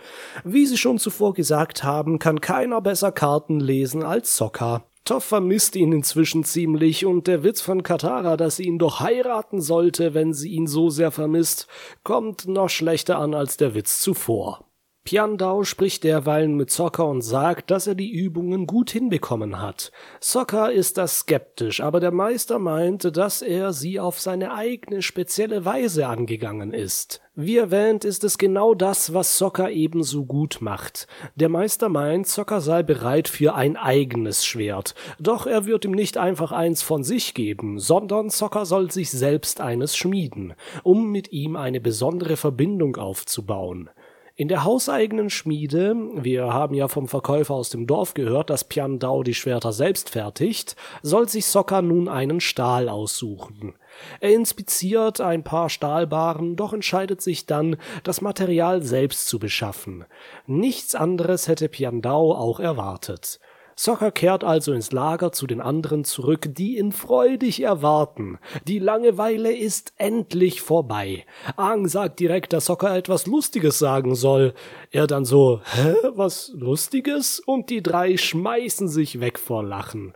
Wie 0.45 0.65
sie 0.65 0.77
schon 0.77 0.99
zuvor 0.99 1.33
gesagt 1.33 1.83
haben, 1.83 2.17
kann 2.17 2.39
keiner 2.39 2.79
besser 2.79 3.11
Karten 3.11 3.59
lesen 3.59 4.03
als 4.03 4.37
Sokka. 4.37 4.83
Toff 5.05 5.23
vermisst 5.23 5.75
ihn 5.75 5.91
inzwischen 5.91 6.43
ziemlich 6.43 7.05
und 7.05 7.27
der 7.27 7.43
Witz 7.43 7.61
von 7.61 7.83
Katara, 7.83 8.37
dass 8.37 8.55
sie 8.55 8.63
ihn 8.63 8.79
doch 8.79 9.01
heiraten 9.01 9.61
sollte, 9.61 10.15
wenn 10.15 10.33
sie 10.33 10.49
ihn 10.49 10.65
so 10.65 10.89
sehr 10.89 11.11
vermisst, 11.11 11.67
kommt 12.03 12.47
noch 12.47 12.69
schlechter 12.69 13.19
an 13.19 13.35
als 13.35 13.55
der 13.55 13.75
Witz 13.75 14.01
zuvor. 14.01 14.64
Piandao 15.05 15.63
spricht 15.63 16.03
derweilen 16.03 16.55
mit 16.55 16.71
Sokka 16.71 17.03
und 17.03 17.21
sagt, 17.21 17.69
dass 17.69 17.85
er 17.85 17.93
die 17.93 18.09
Übungen 18.09 18.65
gut 18.65 18.89
hinbekommen 18.89 19.61
hat. 19.61 19.91
Sokka 20.19 20.65
ist 20.65 20.97
da 20.97 21.05
skeptisch, 21.05 21.79
aber 21.79 21.99
der 21.99 22.09
Meister 22.09 22.57
meint, 22.57 23.15
dass 23.15 23.43
er 23.43 23.71
sie 23.71 23.99
auf 23.99 24.19
seine 24.19 24.55
eigene 24.55 25.03
spezielle 25.03 25.63
Weise 25.63 26.07
angegangen 26.07 26.73
ist. 26.73 27.21
Wie 27.35 27.57
erwähnt, 27.57 28.03
ist 28.03 28.23
es 28.23 28.39
genau 28.39 28.73
das, 28.73 29.13
was 29.13 29.37
Sokka 29.37 29.69
ebenso 29.69 30.25
gut 30.25 30.57
macht. 30.61 31.05
Der 31.35 31.49
Meister 31.49 31.87
meint, 31.87 32.25
Sokka 32.25 32.59
sei 32.59 32.81
bereit 32.81 33.27
für 33.27 33.53
ein 33.53 33.77
eigenes 33.77 34.43
Schwert. 34.43 34.95
Doch 35.19 35.45
er 35.45 35.67
wird 35.67 35.85
ihm 35.85 35.91
nicht 35.91 36.17
einfach 36.17 36.51
eins 36.51 36.81
von 36.81 37.03
sich 37.03 37.35
geben, 37.35 37.77
sondern 37.77 38.31
Sokka 38.31 38.65
soll 38.65 38.89
sich 38.89 39.11
selbst 39.11 39.61
eines 39.61 39.95
schmieden, 39.95 40.55
um 40.81 41.11
mit 41.11 41.31
ihm 41.31 41.57
eine 41.57 41.79
besondere 41.79 42.37
Verbindung 42.37 42.95
aufzubauen. 42.95 43.91
In 44.37 44.49
der 44.49 44.65
hauseigenen 44.65 45.29
Schmiede, 45.29 45.95
wir 46.13 46.51
haben 46.51 46.75
ja 46.75 46.89
vom 46.89 47.07
Verkäufer 47.07 47.53
aus 47.53 47.69
dem 47.69 47.87
Dorf 47.87 48.15
gehört, 48.15 48.49
dass 48.49 48.65
Pian 48.65 48.99
Dao 48.99 49.23
die 49.23 49.33
Schwerter 49.33 49.71
selbst 49.71 50.09
fertigt, 50.09 50.75
soll 51.01 51.29
sich 51.29 51.45
Sokka 51.45 51.81
nun 51.81 52.09
einen 52.09 52.41
Stahl 52.41 52.89
aussuchen. 52.89 53.75
Er 54.19 54.33
inspiziert 54.33 55.21
ein 55.21 55.45
paar 55.45 55.69
Stahlbaren, 55.69 56.57
doch 56.57 56.73
entscheidet 56.73 57.21
sich 57.21 57.45
dann, 57.45 57.77
das 58.03 58.19
Material 58.19 58.83
selbst 58.83 59.29
zu 59.29 59.39
beschaffen. 59.39 60.03
Nichts 60.47 60.95
anderes 60.95 61.47
hätte 61.47 61.69
Pian 61.69 62.01
Dao 62.01 62.33
auch 62.33 62.59
erwartet. 62.59 63.39
Soccer 63.77 64.11
kehrt 64.11 64.45
also 64.45 64.71
ins 64.71 64.93
Lager 64.93 65.33
zu 65.33 65.47
den 65.47 65.59
anderen 65.59 66.05
zurück, 66.05 66.47
die 66.49 66.77
ihn 66.77 66.93
freudig 66.93 67.61
erwarten. 67.61 68.39
Die 68.67 68.79
Langeweile 68.79 69.53
ist 69.53 69.93
endlich 69.97 70.61
vorbei. 70.61 71.25
Aang 71.57 71.89
sagt 71.89 72.21
direkt, 72.21 72.53
dass 72.53 72.67
Soccer 72.67 72.95
etwas 72.95 73.27
Lustiges 73.27 73.77
sagen 73.77 74.15
soll. 74.15 74.53
Er 74.91 75.07
dann 75.07 75.25
so, 75.25 75.59
hä, 75.73 75.93
was 76.15 76.53
Lustiges? 76.55 77.39
Und 77.39 77.69
die 77.69 77.83
drei 77.83 78.15
schmeißen 78.15 78.87
sich 78.87 79.19
weg 79.19 79.37
vor 79.37 79.61
Lachen. 79.61 80.13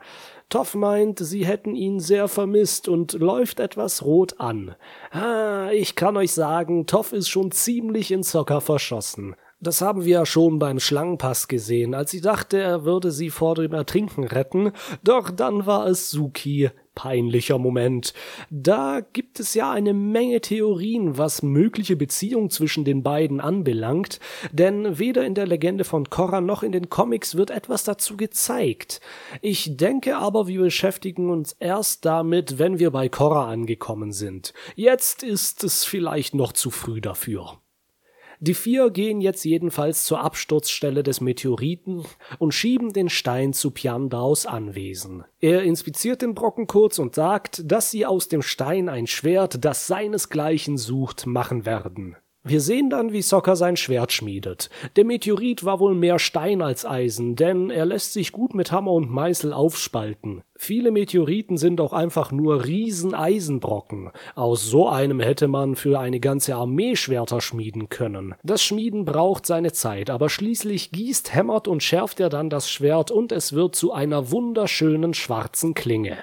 Toff 0.49 0.73
meint, 0.73 1.19
sie 1.19 1.45
hätten 1.45 1.75
ihn 1.75 1.99
sehr 1.99 2.27
vermisst 2.27 2.87
und 2.87 3.13
läuft 3.13 3.59
etwas 3.59 4.03
rot 4.03 4.39
an. 4.39 4.75
Ah, 5.11 5.69
ich 5.71 5.95
kann 5.95 6.17
euch 6.17 6.31
sagen, 6.31 6.87
Toff 6.87 7.13
ist 7.13 7.29
schon 7.29 7.51
ziemlich 7.51 8.09
in 8.11 8.23
Soccer 8.23 8.61
verschossen. 8.61 9.35
Das 9.61 9.81
haben 9.81 10.05
wir 10.05 10.19
ja 10.19 10.25
schon 10.25 10.57
beim 10.57 10.79
Schlangenpass 10.79 11.49
gesehen, 11.49 11.93
als 11.93 12.11
sie 12.11 12.21
dachte, 12.21 12.59
er 12.59 12.85
würde 12.85 13.11
sie 13.11 13.29
vor 13.29 13.55
dem 13.55 13.73
Ertrinken 13.73 14.23
retten, 14.23 14.71
doch 15.03 15.29
dann 15.29 15.65
war 15.65 15.85
es 15.85 16.09
Suki. 16.09 16.69
Peinlicher 16.95 17.57
Moment. 17.59 18.13
Da 18.49 18.99
gibt 18.99 19.39
es 19.39 19.53
ja 19.53 19.71
eine 19.71 19.93
Menge 19.93 20.41
Theorien, 20.41 21.17
was 21.17 21.43
mögliche 21.43 21.95
Beziehung 21.95 22.49
zwischen 22.49 22.83
den 22.83 23.03
beiden 23.03 23.39
anbelangt, 23.39 24.19
denn 24.51 24.99
weder 24.99 25.25
in 25.25 25.33
der 25.33 25.47
Legende 25.47 25.85
von 25.85 26.09
Korra 26.09 26.41
noch 26.41 26.61
in 26.61 26.73
den 26.73 26.89
Comics 26.89 27.35
wird 27.35 27.51
etwas 27.51 27.85
dazu 27.85 28.17
gezeigt. 28.17 28.99
Ich 29.41 29.77
denke 29.77 30.17
aber, 30.17 30.47
wir 30.47 30.59
beschäftigen 30.59 31.29
uns 31.29 31.53
erst 31.53 32.03
damit, 32.03 32.59
wenn 32.59 32.79
wir 32.79 32.91
bei 32.91 33.07
Korra 33.07 33.49
angekommen 33.49 34.11
sind. 34.11 34.53
Jetzt 34.75 35.23
ist 35.23 35.63
es 35.63 35.85
vielleicht 35.85 36.35
noch 36.35 36.51
zu 36.51 36.69
früh 36.69 36.99
dafür. 36.99 37.59
Die 38.41 38.53
vier 38.53 38.89
gehen 38.89 39.19
jetzt 39.19 39.43
jedenfalls 39.43 40.05
zur 40.05 40.21
Absturzstelle 40.21 41.03
des 41.03 41.19
Meteoriten 41.19 42.05
und 42.37 42.53
schieben 42.53 42.93
den 42.93 43.09
Stein 43.09 43.51
zu 43.51 43.71
Piandaus 43.71 44.45
Anwesen. 44.45 45.25
Er 45.41 45.63
inspiziert 45.63 46.21
den 46.21 46.35
Brocken 46.35 46.65
kurz 46.65 46.99
und 46.99 47.15
sagt, 47.15 47.69
dass 47.69 47.91
sie 47.91 48.05
aus 48.05 48.29
dem 48.29 48.41
Stein 48.41 48.87
ein 48.87 49.07
Schwert, 49.07 49.65
das 49.65 49.87
seinesgleichen 49.87 50.77
sucht, 50.77 51.25
machen 51.25 51.65
werden. 51.65 52.15
Wir 52.43 52.61
sehen 52.61 52.89
dann, 52.89 53.11
wie 53.11 53.21
Sokka 53.21 53.57
sein 53.57 53.75
Schwert 53.75 54.13
schmiedet. 54.13 54.69
Der 54.95 55.03
Meteorit 55.03 55.65
war 55.65 55.81
wohl 55.81 55.93
mehr 55.93 56.19
Stein 56.19 56.61
als 56.61 56.85
Eisen, 56.85 57.35
denn 57.35 57.69
er 57.69 57.85
lässt 57.85 58.13
sich 58.13 58.31
gut 58.31 58.55
mit 58.55 58.71
Hammer 58.71 58.93
und 58.93 59.11
Meißel 59.11 59.51
aufspalten. 59.51 60.41
Viele 60.55 60.91
Meteoriten 60.91 61.57
sind 61.57 61.81
auch 61.81 61.91
einfach 61.91 62.31
nur 62.31 62.63
Rieseneisenbrocken. 62.63 64.11
Aus 64.35 64.65
so 64.65 64.87
einem 64.87 65.19
hätte 65.19 65.49
man 65.49 65.75
für 65.75 65.99
eine 65.99 66.21
ganze 66.21 66.55
Armee 66.55 66.95
Schwerter 66.95 67.41
schmieden 67.41 67.89
können. 67.89 68.35
Das 68.41 68.63
Schmieden 68.63 69.03
braucht 69.03 69.45
seine 69.45 69.73
Zeit, 69.73 70.09
aber 70.09 70.29
schließlich 70.29 70.91
gießt, 70.91 71.33
hämmert 71.33 71.67
und 71.67 71.83
schärft 71.83 72.21
er 72.21 72.29
dann 72.29 72.49
das 72.49 72.71
Schwert 72.71 73.11
und 73.11 73.33
es 73.33 73.51
wird 73.51 73.75
zu 73.75 73.91
einer 73.91 74.31
wunderschönen 74.31 75.13
schwarzen 75.13 75.73
Klinge. 75.73 76.17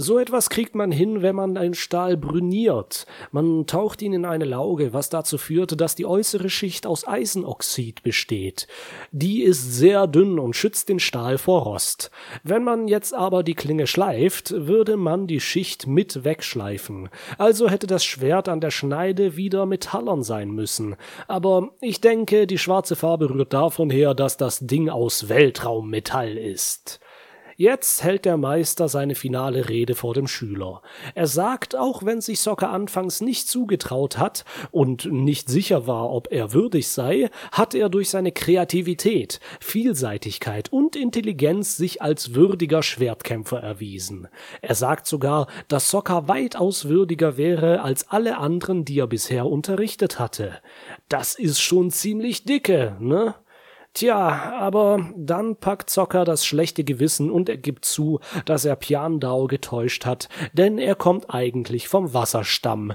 So 0.00 0.20
etwas 0.20 0.48
kriegt 0.48 0.76
man 0.76 0.92
hin, 0.92 1.22
wenn 1.22 1.34
man 1.34 1.56
einen 1.56 1.74
Stahl 1.74 2.16
brüniert. 2.16 3.04
Man 3.32 3.66
taucht 3.66 4.00
ihn 4.00 4.12
in 4.12 4.24
eine 4.24 4.44
Lauge, 4.44 4.92
was 4.92 5.10
dazu 5.10 5.38
führt, 5.38 5.80
dass 5.80 5.96
die 5.96 6.06
äußere 6.06 6.50
Schicht 6.50 6.86
aus 6.86 7.06
Eisenoxid 7.08 8.04
besteht. 8.04 8.68
Die 9.10 9.42
ist 9.42 9.72
sehr 9.72 10.06
dünn 10.06 10.38
und 10.38 10.54
schützt 10.54 10.88
den 10.88 11.00
Stahl 11.00 11.36
vor 11.36 11.62
Rost. 11.62 12.12
Wenn 12.44 12.62
man 12.62 12.86
jetzt 12.86 13.12
aber 13.12 13.42
die 13.42 13.56
Klinge 13.56 13.88
schleift, 13.88 14.52
würde 14.52 14.96
man 14.96 15.26
die 15.26 15.40
Schicht 15.40 15.88
mit 15.88 16.22
wegschleifen. 16.22 17.08
Also 17.36 17.68
hätte 17.68 17.88
das 17.88 18.04
Schwert 18.04 18.48
an 18.48 18.60
der 18.60 18.70
Schneide 18.70 19.36
wieder 19.36 19.66
metallern 19.66 20.22
sein 20.22 20.52
müssen. 20.52 20.94
Aber 21.26 21.70
ich 21.80 22.00
denke, 22.00 22.46
die 22.46 22.58
schwarze 22.58 22.94
Farbe 22.94 23.30
rührt 23.30 23.52
davon 23.52 23.90
her, 23.90 24.14
dass 24.14 24.36
das 24.36 24.60
Ding 24.60 24.90
aus 24.90 25.28
Weltraummetall 25.28 26.38
ist. 26.38 27.00
Jetzt 27.60 28.04
hält 28.04 28.24
der 28.24 28.36
Meister 28.36 28.88
seine 28.88 29.16
finale 29.16 29.68
Rede 29.68 29.96
vor 29.96 30.14
dem 30.14 30.28
Schüler. 30.28 30.80
Er 31.16 31.26
sagt, 31.26 31.74
auch 31.74 32.04
wenn 32.04 32.20
sich 32.20 32.38
Soccer 32.38 32.70
anfangs 32.70 33.20
nicht 33.20 33.48
zugetraut 33.48 34.16
hat 34.16 34.44
und 34.70 35.06
nicht 35.10 35.48
sicher 35.48 35.88
war, 35.88 36.12
ob 36.12 36.30
er 36.30 36.52
würdig 36.52 36.86
sei, 36.86 37.30
hat 37.50 37.74
er 37.74 37.88
durch 37.88 38.10
seine 38.10 38.30
Kreativität, 38.30 39.40
Vielseitigkeit 39.58 40.72
und 40.72 40.94
Intelligenz 40.94 41.76
sich 41.76 42.00
als 42.00 42.36
würdiger 42.36 42.84
Schwertkämpfer 42.84 43.58
erwiesen. 43.58 44.28
Er 44.62 44.76
sagt 44.76 45.08
sogar, 45.08 45.48
dass 45.66 45.90
Soccer 45.90 46.28
weitaus 46.28 46.84
würdiger 46.84 47.36
wäre 47.36 47.82
als 47.82 48.08
alle 48.08 48.38
anderen, 48.38 48.84
die 48.84 49.00
er 49.00 49.08
bisher 49.08 49.46
unterrichtet 49.46 50.20
hatte. 50.20 50.60
Das 51.08 51.34
ist 51.34 51.58
schon 51.60 51.90
ziemlich 51.90 52.44
dicke, 52.44 52.96
ne? 53.00 53.34
Tja, 53.94 54.52
aber 54.58 55.10
dann 55.16 55.56
packt 55.56 55.90
Zocker 55.90 56.24
das 56.24 56.46
schlechte 56.46 56.84
Gewissen 56.84 57.30
und 57.30 57.48
er 57.48 57.56
gibt 57.56 57.84
zu, 57.84 58.20
dass 58.44 58.64
er 58.64 58.76
Piandao 58.76 59.46
getäuscht 59.46 60.06
hat, 60.06 60.28
denn 60.52 60.78
er 60.78 60.94
kommt 60.94 61.34
eigentlich 61.34 61.88
vom 61.88 62.14
Wasserstamm. 62.14 62.94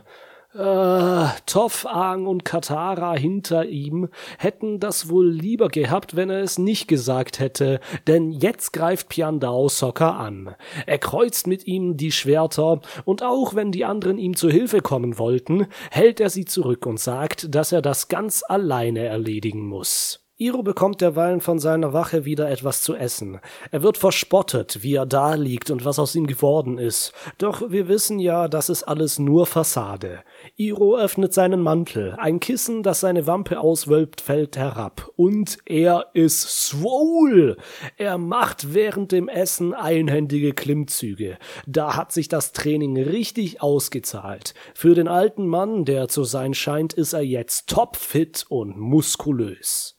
Äh, 0.56 1.26
Toff, 1.48 1.88
Aang 1.88 2.28
und 2.28 2.46
Katara 2.46 3.16
hinter 3.16 3.66
ihm 3.66 4.10
hätten 4.38 4.80
das 4.80 5.10
wohl 5.10 5.28
lieber 5.28 5.68
gehabt, 5.68 6.16
wenn 6.16 6.30
er 6.30 6.42
es 6.42 6.60
nicht 6.60 6.88
gesagt 6.88 7.40
hätte, 7.40 7.80
denn 8.06 8.32
jetzt 8.32 8.72
greift 8.72 9.10
Piandao 9.10 9.68
Sokka 9.68 10.12
an. 10.12 10.56
Er 10.86 11.00
kreuzt 11.00 11.48
mit 11.48 11.66
ihm 11.66 11.98
die 11.98 12.12
Schwerter, 12.12 12.82
und 13.04 13.24
auch 13.24 13.56
wenn 13.56 13.72
die 13.72 13.84
anderen 13.84 14.20
ihm 14.20 14.36
zu 14.36 14.48
Hilfe 14.48 14.82
kommen 14.82 15.18
wollten, 15.18 15.66
hält 15.90 16.20
er 16.20 16.30
sie 16.30 16.46
zurück 16.46 16.86
und 16.86 17.00
sagt, 17.00 17.54
dass 17.56 17.72
er 17.72 17.82
das 17.82 18.08
ganz 18.08 18.44
alleine 18.48 19.06
erledigen 19.06 19.66
muss. 19.66 20.23
Iro 20.44 20.62
bekommt 20.62 21.00
derweilen 21.00 21.40
von 21.40 21.58
seiner 21.58 21.94
Wache 21.94 22.26
wieder 22.26 22.52
etwas 22.52 22.82
zu 22.82 22.96
essen. 22.96 23.40
Er 23.72 23.82
wird 23.82 23.98
verspottet, 23.98 24.84
wie 24.84 24.96
er 24.96 25.06
da 25.06 25.36
liegt 25.36 25.72
und 25.72 25.86
was 25.86 26.00
aus 26.00 26.16
ihm 26.16 26.28
geworden 26.28 26.78
ist. 26.78 27.14
Doch 27.38 27.72
wir 27.72 27.88
wissen 27.88 28.20
ja, 28.20 28.50
das 28.50 28.68
ist 28.68 28.84
alles 28.84 29.20
nur 29.20 29.46
Fassade. 29.46 30.20
Iro 30.58 30.98
öffnet 30.98 31.34
seinen 31.34 31.62
Mantel. 31.62 32.16
Ein 32.18 32.42
Kissen, 32.42 32.84
das 32.84 33.00
seine 33.00 33.26
Wampe 33.26 33.62
auswölbt, 33.62 34.20
fällt 34.20 34.58
herab. 34.58 35.10
Und 35.16 35.60
er 35.66 36.08
ist 36.14 36.42
swole. 36.42 37.56
Er 37.96 38.18
macht 38.18 38.74
während 38.74 39.14
dem 39.14 39.30
Essen 39.30 39.74
einhändige 39.74 40.52
Klimmzüge. 40.52 41.38
Da 41.68 41.96
hat 41.96 42.12
sich 42.12 42.28
das 42.28 42.52
Training 42.52 43.02
richtig 43.02 43.62
ausgezahlt. 43.62 44.56
Für 44.74 44.94
den 44.94 45.08
alten 45.08 45.48
Mann, 45.48 45.86
der 45.86 46.10
zu 46.10 46.26
sein 46.26 46.54
scheint, 46.54 46.92
ist 46.92 47.14
er 47.14 47.24
jetzt 47.24 47.70
topfit 47.70 48.46
und 48.50 48.78
muskulös. 48.78 49.93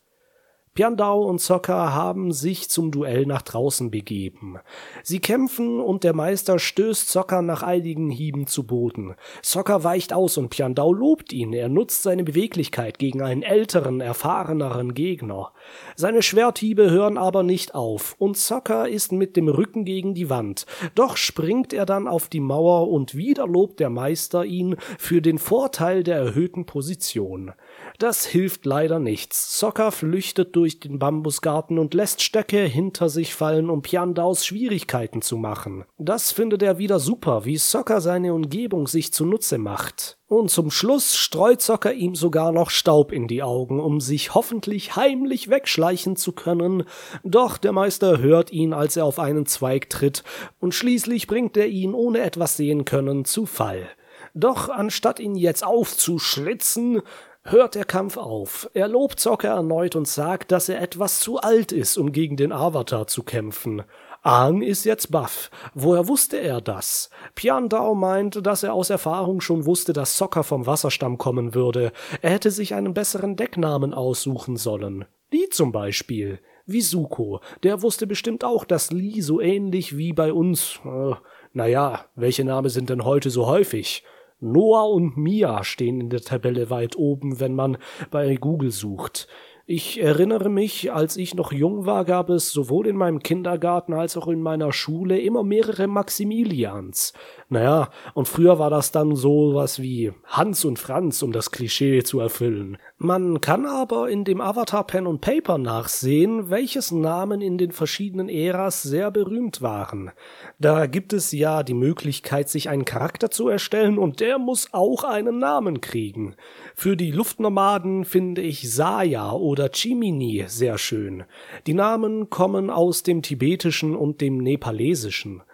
Piandao 0.76 1.22
und 1.22 1.40
Sokka 1.40 1.92
haben 1.92 2.32
sich 2.32 2.68
zum 2.68 2.90
Duell 2.90 3.26
nach 3.26 3.42
draußen 3.42 3.92
begeben. 3.92 4.56
Sie 5.04 5.20
kämpfen 5.20 5.78
und 5.78 6.02
der 6.02 6.14
Meister 6.14 6.58
stößt 6.58 7.08
Sokka 7.08 7.42
nach 7.42 7.62
einigen 7.62 8.10
Hieben 8.10 8.48
zu 8.48 8.66
Boden. 8.66 9.14
Sokka 9.40 9.84
weicht 9.84 10.12
aus 10.12 10.36
und 10.36 10.48
Piandao 10.48 10.92
lobt 10.92 11.32
ihn. 11.32 11.52
Er 11.52 11.68
nutzt 11.68 12.02
seine 12.02 12.24
Beweglichkeit 12.24 12.98
gegen 12.98 13.22
einen 13.22 13.44
älteren, 13.44 14.00
erfahreneren 14.00 14.94
Gegner. 14.94 15.52
Seine 15.94 16.22
Schwerthiebe 16.22 16.90
hören 16.90 17.18
aber 17.18 17.44
nicht 17.44 17.76
auf 17.76 18.16
und 18.18 18.36
Sokka 18.36 18.86
ist 18.86 19.12
mit 19.12 19.36
dem 19.36 19.46
Rücken 19.46 19.84
gegen 19.84 20.12
die 20.14 20.28
Wand. 20.28 20.66
Doch 20.96 21.16
springt 21.16 21.72
er 21.72 21.86
dann 21.86 22.08
auf 22.08 22.26
die 22.26 22.40
Mauer 22.40 22.90
und 22.90 23.14
wieder 23.14 23.46
lobt 23.46 23.78
der 23.78 23.90
Meister 23.90 24.44
ihn 24.44 24.74
für 24.98 25.22
den 25.22 25.38
Vorteil 25.38 26.02
der 26.02 26.16
erhöhten 26.16 26.66
Position. 26.66 27.52
Das 28.00 28.26
hilft 28.26 28.66
leider 28.66 28.98
nichts. 28.98 29.60
Sokka 29.60 29.92
flüchtet 29.92 30.56
durch 30.56 30.63
durch 30.64 30.80
den 30.80 30.98
Bambusgarten 30.98 31.78
und 31.78 31.92
lässt 31.92 32.22
Stöcke 32.22 32.62
hinter 32.62 33.10
sich 33.10 33.34
fallen, 33.34 33.68
um 33.68 33.82
Piandaus 33.82 34.46
Schwierigkeiten 34.46 35.20
zu 35.20 35.36
machen. 35.36 35.84
Das 35.98 36.32
findet 36.32 36.62
er 36.62 36.78
wieder 36.78 37.00
super, 37.00 37.44
wie 37.44 37.58
Soccer 37.58 38.00
seine 38.00 38.32
Umgebung 38.32 38.86
sich 38.86 39.12
zunutze 39.12 39.58
macht. 39.58 40.16
Und 40.26 40.50
zum 40.50 40.70
Schluss 40.70 41.16
streut 41.16 41.60
Zocker 41.60 41.92
ihm 41.92 42.14
sogar 42.14 42.50
noch 42.50 42.70
Staub 42.70 43.12
in 43.12 43.28
die 43.28 43.42
Augen, 43.42 43.78
um 43.78 44.00
sich 44.00 44.34
hoffentlich 44.34 44.96
heimlich 44.96 45.50
wegschleichen 45.50 46.16
zu 46.16 46.32
können. 46.32 46.84
Doch 47.24 47.58
der 47.58 47.72
Meister 47.72 48.20
hört 48.20 48.50
ihn, 48.50 48.72
als 48.72 48.96
er 48.96 49.04
auf 49.04 49.18
einen 49.18 49.44
Zweig 49.44 49.90
tritt, 49.90 50.24
und 50.60 50.74
schließlich 50.74 51.26
bringt 51.26 51.58
er 51.58 51.66
ihn, 51.66 51.92
ohne 51.92 52.20
etwas 52.20 52.56
sehen 52.56 52.86
können, 52.86 53.26
zu 53.26 53.44
Fall. 53.44 53.86
Doch 54.32 54.70
anstatt 54.70 55.20
ihn 55.20 55.36
jetzt 55.36 55.62
aufzuschlitzen, 55.62 57.02
hört 57.44 57.74
der 57.74 57.84
Kampf 57.84 58.16
auf. 58.16 58.68
Er 58.74 58.88
lobt 58.88 59.20
Zocker 59.20 59.48
erneut 59.48 59.96
und 59.96 60.08
sagt, 60.08 60.50
dass 60.50 60.68
er 60.68 60.80
etwas 60.80 61.20
zu 61.20 61.38
alt 61.38 61.72
ist, 61.72 61.96
um 61.96 62.12
gegen 62.12 62.36
den 62.36 62.52
Avatar 62.52 63.06
zu 63.06 63.22
kämpfen. 63.22 63.82
Aang 64.22 64.62
ist 64.62 64.84
jetzt 64.84 65.10
baff. 65.10 65.50
Woher 65.74 66.08
wusste 66.08 66.38
er 66.38 66.62
das? 66.62 67.10
Piandao 67.34 67.94
meint, 67.94 68.46
dass 68.46 68.62
er 68.62 68.72
aus 68.72 68.88
Erfahrung 68.88 69.42
schon 69.42 69.66
wusste, 69.66 69.92
dass 69.92 70.16
Sokka 70.16 70.42
vom 70.42 70.66
Wasserstamm 70.66 71.18
kommen 71.18 71.54
würde. 71.54 71.92
Er 72.22 72.30
hätte 72.30 72.50
sich 72.50 72.74
einen 72.74 72.94
besseren 72.94 73.36
Decknamen 73.36 73.92
aussuchen 73.92 74.56
sollen. 74.56 75.04
Lee 75.30 75.50
zum 75.50 75.72
Beispiel. 75.72 76.40
Wie 76.64 76.80
Suko. 76.80 77.40
Der 77.62 77.82
wusste 77.82 78.06
bestimmt 78.06 78.44
auch, 78.44 78.64
dass 78.64 78.90
Lee 78.90 79.20
so 79.20 79.42
ähnlich 79.42 79.98
wie 79.98 80.14
bei 80.14 80.32
uns. 80.32 80.80
Äh, 80.86 81.14
naja, 81.52 82.06
welche 82.14 82.44
Namen 82.44 82.70
sind 82.70 82.88
denn 82.88 83.04
heute 83.04 83.28
so 83.28 83.46
häufig? 83.46 84.04
Noah 84.44 84.90
und 84.90 85.16
Mia 85.16 85.64
stehen 85.64 86.00
in 86.00 86.10
der 86.10 86.20
Tabelle 86.20 86.70
weit 86.70 86.96
oben, 86.96 87.40
wenn 87.40 87.54
man 87.54 87.78
bei 88.10 88.36
Google 88.36 88.70
sucht. 88.70 89.26
Ich 89.66 89.98
erinnere 89.98 90.50
mich, 90.50 90.92
als 90.92 91.16
ich 91.16 91.34
noch 91.34 91.50
jung 91.50 91.86
war, 91.86 92.04
gab 92.04 92.28
es 92.28 92.52
sowohl 92.52 92.86
in 92.86 92.96
meinem 92.96 93.20
Kindergarten 93.20 93.94
als 93.94 94.14
auch 94.18 94.28
in 94.28 94.42
meiner 94.42 94.74
Schule 94.74 95.18
immer 95.18 95.42
mehrere 95.42 95.86
Maximilians. 95.86 97.14
Naja, 97.54 97.88
und 98.14 98.26
früher 98.26 98.58
war 98.58 98.68
das 98.68 98.90
dann 98.90 99.14
so 99.14 99.54
was 99.54 99.80
wie 99.80 100.10
Hans 100.24 100.64
und 100.64 100.76
Franz, 100.76 101.22
um 101.22 101.30
das 101.30 101.52
Klischee 101.52 102.02
zu 102.02 102.18
erfüllen. 102.18 102.78
Man 102.98 103.40
kann 103.40 103.64
aber 103.64 104.10
in 104.10 104.24
dem 104.24 104.40
Avatar 104.40 104.84
Pen 104.84 105.06
und 105.06 105.20
Paper 105.20 105.56
nachsehen, 105.58 106.50
welches 106.50 106.90
Namen 106.90 107.40
in 107.40 107.56
den 107.56 107.70
verschiedenen 107.70 108.28
Äras 108.28 108.82
sehr 108.82 109.12
berühmt 109.12 109.62
waren. 109.62 110.10
Da 110.58 110.86
gibt 110.86 111.12
es 111.12 111.30
ja 111.30 111.62
die 111.62 111.74
Möglichkeit, 111.74 112.48
sich 112.48 112.68
einen 112.68 112.84
Charakter 112.84 113.30
zu 113.30 113.46
erstellen 113.46 113.98
und 113.98 114.18
der 114.18 114.40
muss 114.40 114.70
auch 114.72 115.04
einen 115.04 115.38
Namen 115.38 115.80
kriegen. 115.80 116.34
Für 116.74 116.96
die 116.96 117.12
Luftnomaden 117.12 118.04
finde 118.04 118.42
ich 118.42 118.74
Saya 118.74 119.30
oder 119.30 119.70
Chimini 119.70 120.42
sehr 120.48 120.76
schön. 120.76 121.22
Die 121.68 121.74
Namen 121.74 122.30
kommen 122.30 122.68
aus 122.68 123.04
dem 123.04 123.22
Tibetischen 123.22 123.94
und 123.94 124.20
dem 124.20 124.38
Nepalesischen. 124.38 125.44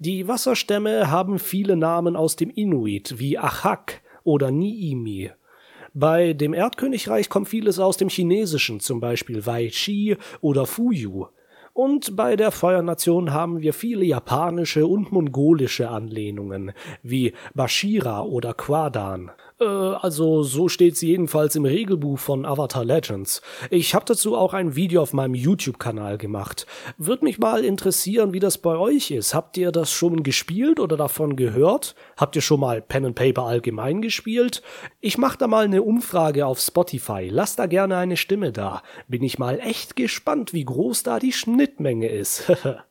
Die 0.00 0.28
Wasserstämme 0.28 1.10
haben 1.10 1.40
viele 1.40 1.74
Namen 1.74 2.14
aus 2.14 2.36
dem 2.36 2.50
Inuit, 2.50 3.18
wie 3.18 3.36
Achak 3.36 4.00
oder 4.22 4.52
Niimi. 4.52 5.32
Bei 5.92 6.34
dem 6.34 6.54
Erdkönigreich 6.54 7.28
kommt 7.28 7.48
vieles 7.48 7.80
aus 7.80 7.96
dem 7.96 8.08
Chinesischen, 8.08 8.78
zum 8.78 9.00
Beispiel 9.00 9.44
Wei 9.44 9.70
Chi 9.70 10.16
oder 10.40 10.66
Fuyu. 10.66 11.26
Und 11.72 12.14
bei 12.14 12.36
der 12.36 12.52
Feuernation 12.52 13.32
haben 13.32 13.60
wir 13.60 13.72
viele 13.72 14.04
japanische 14.04 14.86
und 14.86 15.10
mongolische 15.10 15.88
Anlehnungen, 15.90 16.70
wie 17.02 17.32
Bashira 17.54 18.22
oder 18.22 18.54
Quadan. 18.54 19.32
Äh, 19.60 19.64
also 19.64 20.42
so 20.42 20.68
steht's 20.68 21.00
jedenfalls 21.00 21.56
im 21.56 21.64
Regelbuch 21.64 22.18
von 22.18 22.44
Avatar 22.44 22.84
Legends. 22.84 23.42
Ich 23.70 23.94
habe 23.94 24.04
dazu 24.06 24.36
auch 24.36 24.54
ein 24.54 24.76
Video 24.76 25.02
auf 25.02 25.12
meinem 25.12 25.34
YouTube-Kanal 25.34 26.18
gemacht. 26.18 26.66
Würde 26.96 27.24
mich 27.24 27.38
mal 27.38 27.64
interessieren, 27.64 28.32
wie 28.32 28.40
das 28.40 28.58
bei 28.58 28.76
euch 28.76 29.10
ist. 29.10 29.34
Habt 29.34 29.56
ihr 29.56 29.72
das 29.72 29.92
schon 29.92 30.22
gespielt 30.22 30.80
oder 30.80 30.96
davon 30.96 31.36
gehört? 31.36 31.94
Habt 32.16 32.36
ihr 32.36 32.42
schon 32.42 32.60
mal 32.60 32.80
Pen 32.80 33.06
and 33.06 33.14
Paper 33.14 33.44
allgemein 33.44 34.02
gespielt? 34.02 34.62
Ich 35.00 35.18
mache 35.18 35.38
da 35.38 35.46
mal 35.46 35.64
eine 35.64 35.82
Umfrage 35.82 36.46
auf 36.46 36.60
Spotify. 36.60 37.28
Lasst 37.30 37.58
da 37.58 37.66
gerne 37.66 37.96
eine 37.96 38.16
Stimme 38.16 38.52
da. 38.52 38.82
Bin 39.08 39.22
ich 39.22 39.38
mal 39.38 39.58
echt 39.60 39.96
gespannt, 39.96 40.52
wie 40.52 40.64
groß 40.64 41.02
da 41.02 41.18
die 41.18 41.32
Schnittmenge 41.32 42.08
ist. 42.08 42.50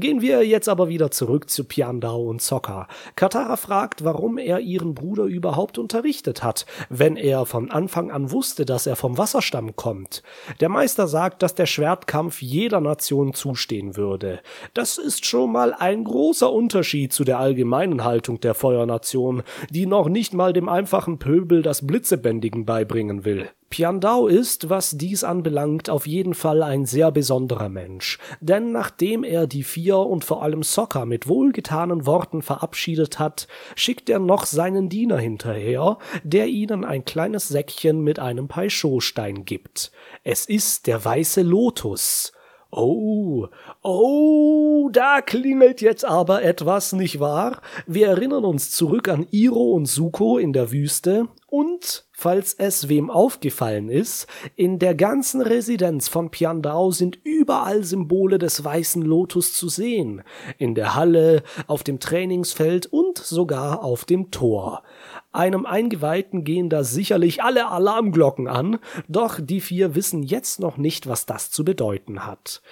Gehen 0.00 0.20
wir 0.20 0.46
jetzt 0.46 0.68
aber 0.68 0.88
wieder 0.88 1.10
zurück 1.10 1.50
zu 1.50 1.64
Piandao 1.64 2.22
und 2.28 2.40
Sokka. 2.40 2.86
Katara 3.16 3.56
fragt, 3.56 4.04
warum 4.04 4.38
er 4.38 4.60
ihren 4.60 4.94
Bruder 4.94 5.24
überhaupt 5.24 5.76
unterrichtet 5.76 6.44
hat, 6.44 6.66
wenn 6.88 7.16
er 7.16 7.46
von 7.46 7.72
Anfang 7.72 8.12
an 8.12 8.30
wusste, 8.30 8.64
dass 8.64 8.86
er 8.86 8.94
vom 8.94 9.18
Wasserstamm 9.18 9.74
kommt. 9.74 10.22
Der 10.60 10.68
Meister 10.68 11.08
sagt, 11.08 11.42
dass 11.42 11.56
der 11.56 11.66
Schwertkampf 11.66 12.42
jeder 12.42 12.80
Nation 12.80 13.34
zustehen 13.34 13.96
würde. 13.96 14.40
Das 14.72 14.98
ist 14.98 15.26
schon 15.26 15.50
mal 15.50 15.74
ein 15.74 16.04
großer 16.04 16.52
Unterschied 16.52 17.12
zu 17.12 17.24
der 17.24 17.40
allgemeinen 17.40 18.04
Haltung 18.04 18.38
der 18.38 18.54
Feuernation, 18.54 19.42
die 19.70 19.86
noch 19.86 20.08
nicht 20.08 20.32
mal 20.32 20.52
dem 20.52 20.68
einfachen 20.68 21.18
Pöbel 21.18 21.62
das 21.62 21.84
Blitzebändigen 21.84 22.64
beibringen 22.64 23.24
will. 23.24 23.48
Piandao 23.70 24.28
ist, 24.28 24.70
was 24.70 24.96
dies 24.96 25.24
anbelangt, 25.24 25.90
auf 25.90 26.06
jeden 26.06 26.32
Fall 26.32 26.62
ein 26.62 26.86
sehr 26.86 27.12
besonderer 27.12 27.68
Mensch, 27.68 28.18
denn 28.40 28.72
nachdem 28.72 29.24
er 29.24 29.46
die 29.46 29.62
vier 29.62 29.98
und 29.98 30.24
vor 30.24 30.42
allem 30.42 30.62
Sokka 30.62 31.04
mit 31.04 31.28
wohlgetanen 31.28 32.06
Worten 32.06 32.40
verabschiedet 32.40 33.18
hat, 33.18 33.46
schickt 33.74 34.08
er 34.08 34.20
noch 34.20 34.46
seinen 34.46 34.88
Diener 34.88 35.18
hinterher, 35.18 35.98
der 36.24 36.46
ihnen 36.46 36.84
ein 36.84 37.04
kleines 37.04 37.48
Säckchen 37.48 38.00
mit 38.00 38.18
einem 38.18 38.48
Paisho-Stein 38.48 39.44
gibt. 39.44 39.92
Es 40.24 40.46
ist 40.46 40.86
der 40.86 41.04
weiße 41.04 41.42
Lotus. 41.42 42.32
Oh, 42.70 43.48
oh, 43.82 44.90
da 44.92 45.22
klingelt 45.22 45.80
jetzt 45.80 46.04
aber 46.04 46.42
etwas, 46.42 46.92
nicht 46.92 47.18
wahr? 47.18 47.62
Wir 47.86 48.08
erinnern 48.08 48.44
uns 48.44 48.70
zurück 48.70 49.08
an 49.08 49.26
Iro 49.30 49.72
und 49.72 49.86
Suko 49.86 50.36
in 50.36 50.52
der 50.52 50.70
Wüste 50.70 51.28
und, 51.46 52.07
falls 52.20 52.52
es 52.54 52.88
wem 52.88 53.10
aufgefallen 53.10 53.88
ist, 53.88 54.26
in 54.56 54.80
der 54.80 54.96
ganzen 54.96 55.40
Residenz 55.40 56.08
von 56.08 56.32
Piandao 56.32 56.90
sind 56.90 57.16
überall 57.22 57.84
Symbole 57.84 58.38
des 58.38 58.64
weißen 58.64 59.02
Lotus 59.02 59.54
zu 59.54 59.68
sehen. 59.68 60.22
In 60.58 60.74
der 60.74 60.96
Halle, 60.96 61.44
auf 61.68 61.84
dem 61.84 62.00
Trainingsfeld 62.00 62.86
und 62.86 63.18
sogar 63.18 63.84
auf 63.84 64.04
dem 64.04 64.32
Tor. 64.32 64.82
Einem 65.30 65.64
Eingeweihten 65.64 66.42
gehen 66.42 66.68
da 66.68 66.82
sicherlich 66.82 67.44
alle 67.44 67.68
Alarmglocken 67.68 68.48
an, 68.48 68.80
doch 69.06 69.38
die 69.40 69.60
vier 69.60 69.94
wissen 69.94 70.24
jetzt 70.24 70.58
noch 70.58 70.76
nicht, 70.76 71.06
was 71.06 71.24
das 71.24 71.52
zu 71.52 71.64
bedeuten 71.64 72.26
hat. 72.26 72.62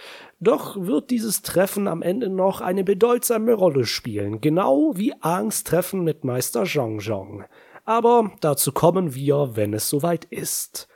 Doch 0.41 0.77
wird 0.77 1.11
dieses 1.11 1.43
Treffen 1.43 1.87
am 1.87 2.03
Ende 2.03 2.31
noch 2.31 2.61
eine 2.61 2.83
bedeutsame 2.83 3.53
Rolle 3.53 3.87
spielen, 3.87 4.41
genau 4.41 4.97
wie 4.97 5.15
Angs 5.21 5.63
Treffen 5.63 6.03
mit 6.03 6.25
Meister 6.25 6.65
Zhong 6.65 6.99
Zhong. 6.99 7.45
Aber 7.87 8.33
dazu 8.41 8.73
kommen 8.73 9.15
wir, 9.15 9.53
wenn 9.55 9.73
es 9.73 9.89
soweit 9.89 10.25
ist. 10.27 10.89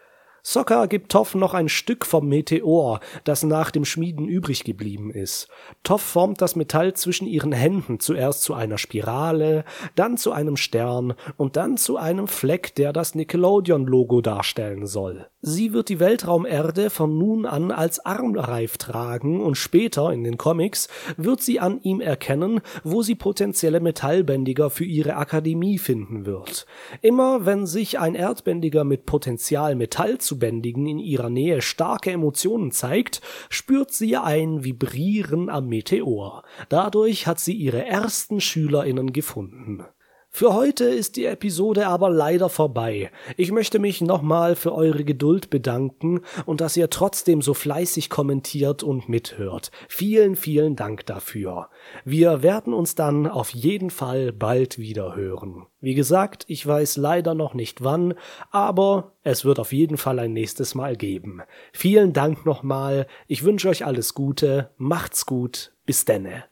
Sokka 0.43 0.87
gibt 0.87 1.13
Toff 1.13 1.35
noch 1.35 1.53
ein 1.53 1.69
Stück 1.69 2.07
vom 2.07 2.27
Meteor, 2.27 3.01
das 3.25 3.43
nach 3.43 3.71
dem 3.71 3.85
Schmieden 3.85 4.27
übrig 4.27 4.65
geblieben 4.65 5.11
ist. 5.11 5.49
Toff 5.83 6.01
formt 6.01 6.41
das 6.41 6.57
Metall 6.57 6.95
zwischen 6.95 7.27
ihren 7.27 7.53
Händen 7.53 8.01
zuerst 8.01 8.43
zu 8.43 8.55
einer 8.55 8.79
Spirale, 8.79 9.65
dann 9.97 10.17
zu 10.17 10.33
einem 10.33 10.57
Stern 10.57 11.15
und 11.37 11.57
dann 11.57 11.77
zu 11.77 11.99
einem 11.99 12.27
Fleck, 12.27 12.75
der 12.75 12.93
das 12.93 13.15
Nickelodeon-Logo 13.15 14.23
darstellen 14.23 14.87
soll. 14.87 15.29
Sie 15.43 15.73
wird 15.73 15.89
die 15.89 16.01
Weltraumerde 16.01 16.91
von 16.91 17.17
nun 17.17 17.47
an 17.47 17.71
als 17.71 18.05
Armreif 18.05 18.77
tragen 18.77 19.41
und 19.41 19.55
später 19.55 20.13
in 20.13 20.23
den 20.23 20.37
Comics 20.37 20.89
wird 21.17 21.41
sie 21.41 21.61
an 21.61 21.81
ihm 21.81 22.03
erkennen, 22.03 22.61
wo 22.85 23.01
sie 23.01 23.15
potenzielle 23.15 23.81
Metallbändiger 23.81 24.69
für 24.69 24.85
ihre 24.85 25.17
Akademie 25.17 25.79
finden 25.79 26.27
wird. 26.27 26.67
Immer 27.01 27.47
wenn 27.47 27.65
sich 27.65 27.99
ein 27.99 28.15
Erdbändiger 28.15 28.85
mit 28.85 29.07
Potenzial 29.07 29.77
Metall 29.77 30.19
zu 30.19 30.39
bändigen 30.39 30.87
in 30.87 30.99
ihrer 30.99 31.31
Nähe 31.31 31.63
starke 31.63 32.11
Emotionen 32.11 32.71
zeigt, 32.71 33.23
spürt 33.49 33.93
sie 33.93 34.19
ein 34.19 34.63
Vibrieren 34.63 35.49
am 35.49 35.69
Meteor. 35.69 36.43
Dadurch 36.69 37.27
hat 37.27 37.41
sie 37.41 37.55
ihre 37.55 37.87
ersten 37.87 38.43
SchülerInnen 38.43 39.15
gefunden. 39.15 39.85
Für 40.33 40.55
heute 40.55 40.85
ist 40.85 41.17
die 41.17 41.27
Episode 41.27 41.89
aber 41.89 42.09
leider 42.09 42.49
vorbei. 42.49 43.11
Ich 43.37 43.51
möchte 43.51 43.79
mich 43.81 44.01
nochmal 44.01 44.55
für 44.55 44.73
eure 44.73 45.05
Geduld 45.05 45.51
bedanken 45.51 46.21
und 46.47 46.61
dass 46.61 46.77
ihr 46.77 46.89
trotzdem 46.89 47.43
so 47.43 47.53
fleißig 47.53 48.11
kommentiert 48.11 48.83
und 48.83 49.09
mithört. 49.09 49.71
Vielen, 49.89 50.37
vielen 50.37 50.77
Dank 50.77 51.05
dafür. 51.05 51.69
Wir 52.05 52.43
werden 52.43 52.73
uns 52.73 52.95
dann 52.95 53.27
auf 53.27 53.51
jeden 53.51 53.91
Fall 53.91 54.33
bald 54.33 54.79
wieder 54.79 55.17
hören. 55.17 55.67
Wie 55.81 55.95
gesagt, 55.95 56.45
ich 56.47 56.65
weiß 56.67 56.97
leider 56.97 57.35
noch 57.35 57.53
nicht 57.53 57.83
wann, 57.83 58.15
aber 58.51 59.13
es 59.23 59.45
wird 59.45 59.59
auf 59.59 59.73
jeden 59.73 59.97
Fall 59.97 60.21
ein 60.21 60.33
nächstes 60.33 60.75
Mal 60.75 60.97
geben. 60.97 61.43
Vielen 61.73 62.13
Dank 62.13 62.47
nochmal. 62.47 63.07
Ich 63.27 63.45
wünsche 63.45 63.69
euch 63.69 63.85
alles 63.85 64.15
Gute. 64.15 64.71
Macht's 64.77 65.27
gut. 65.27 65.73
Bis 65.85 66.05
denne. 66.05 66.45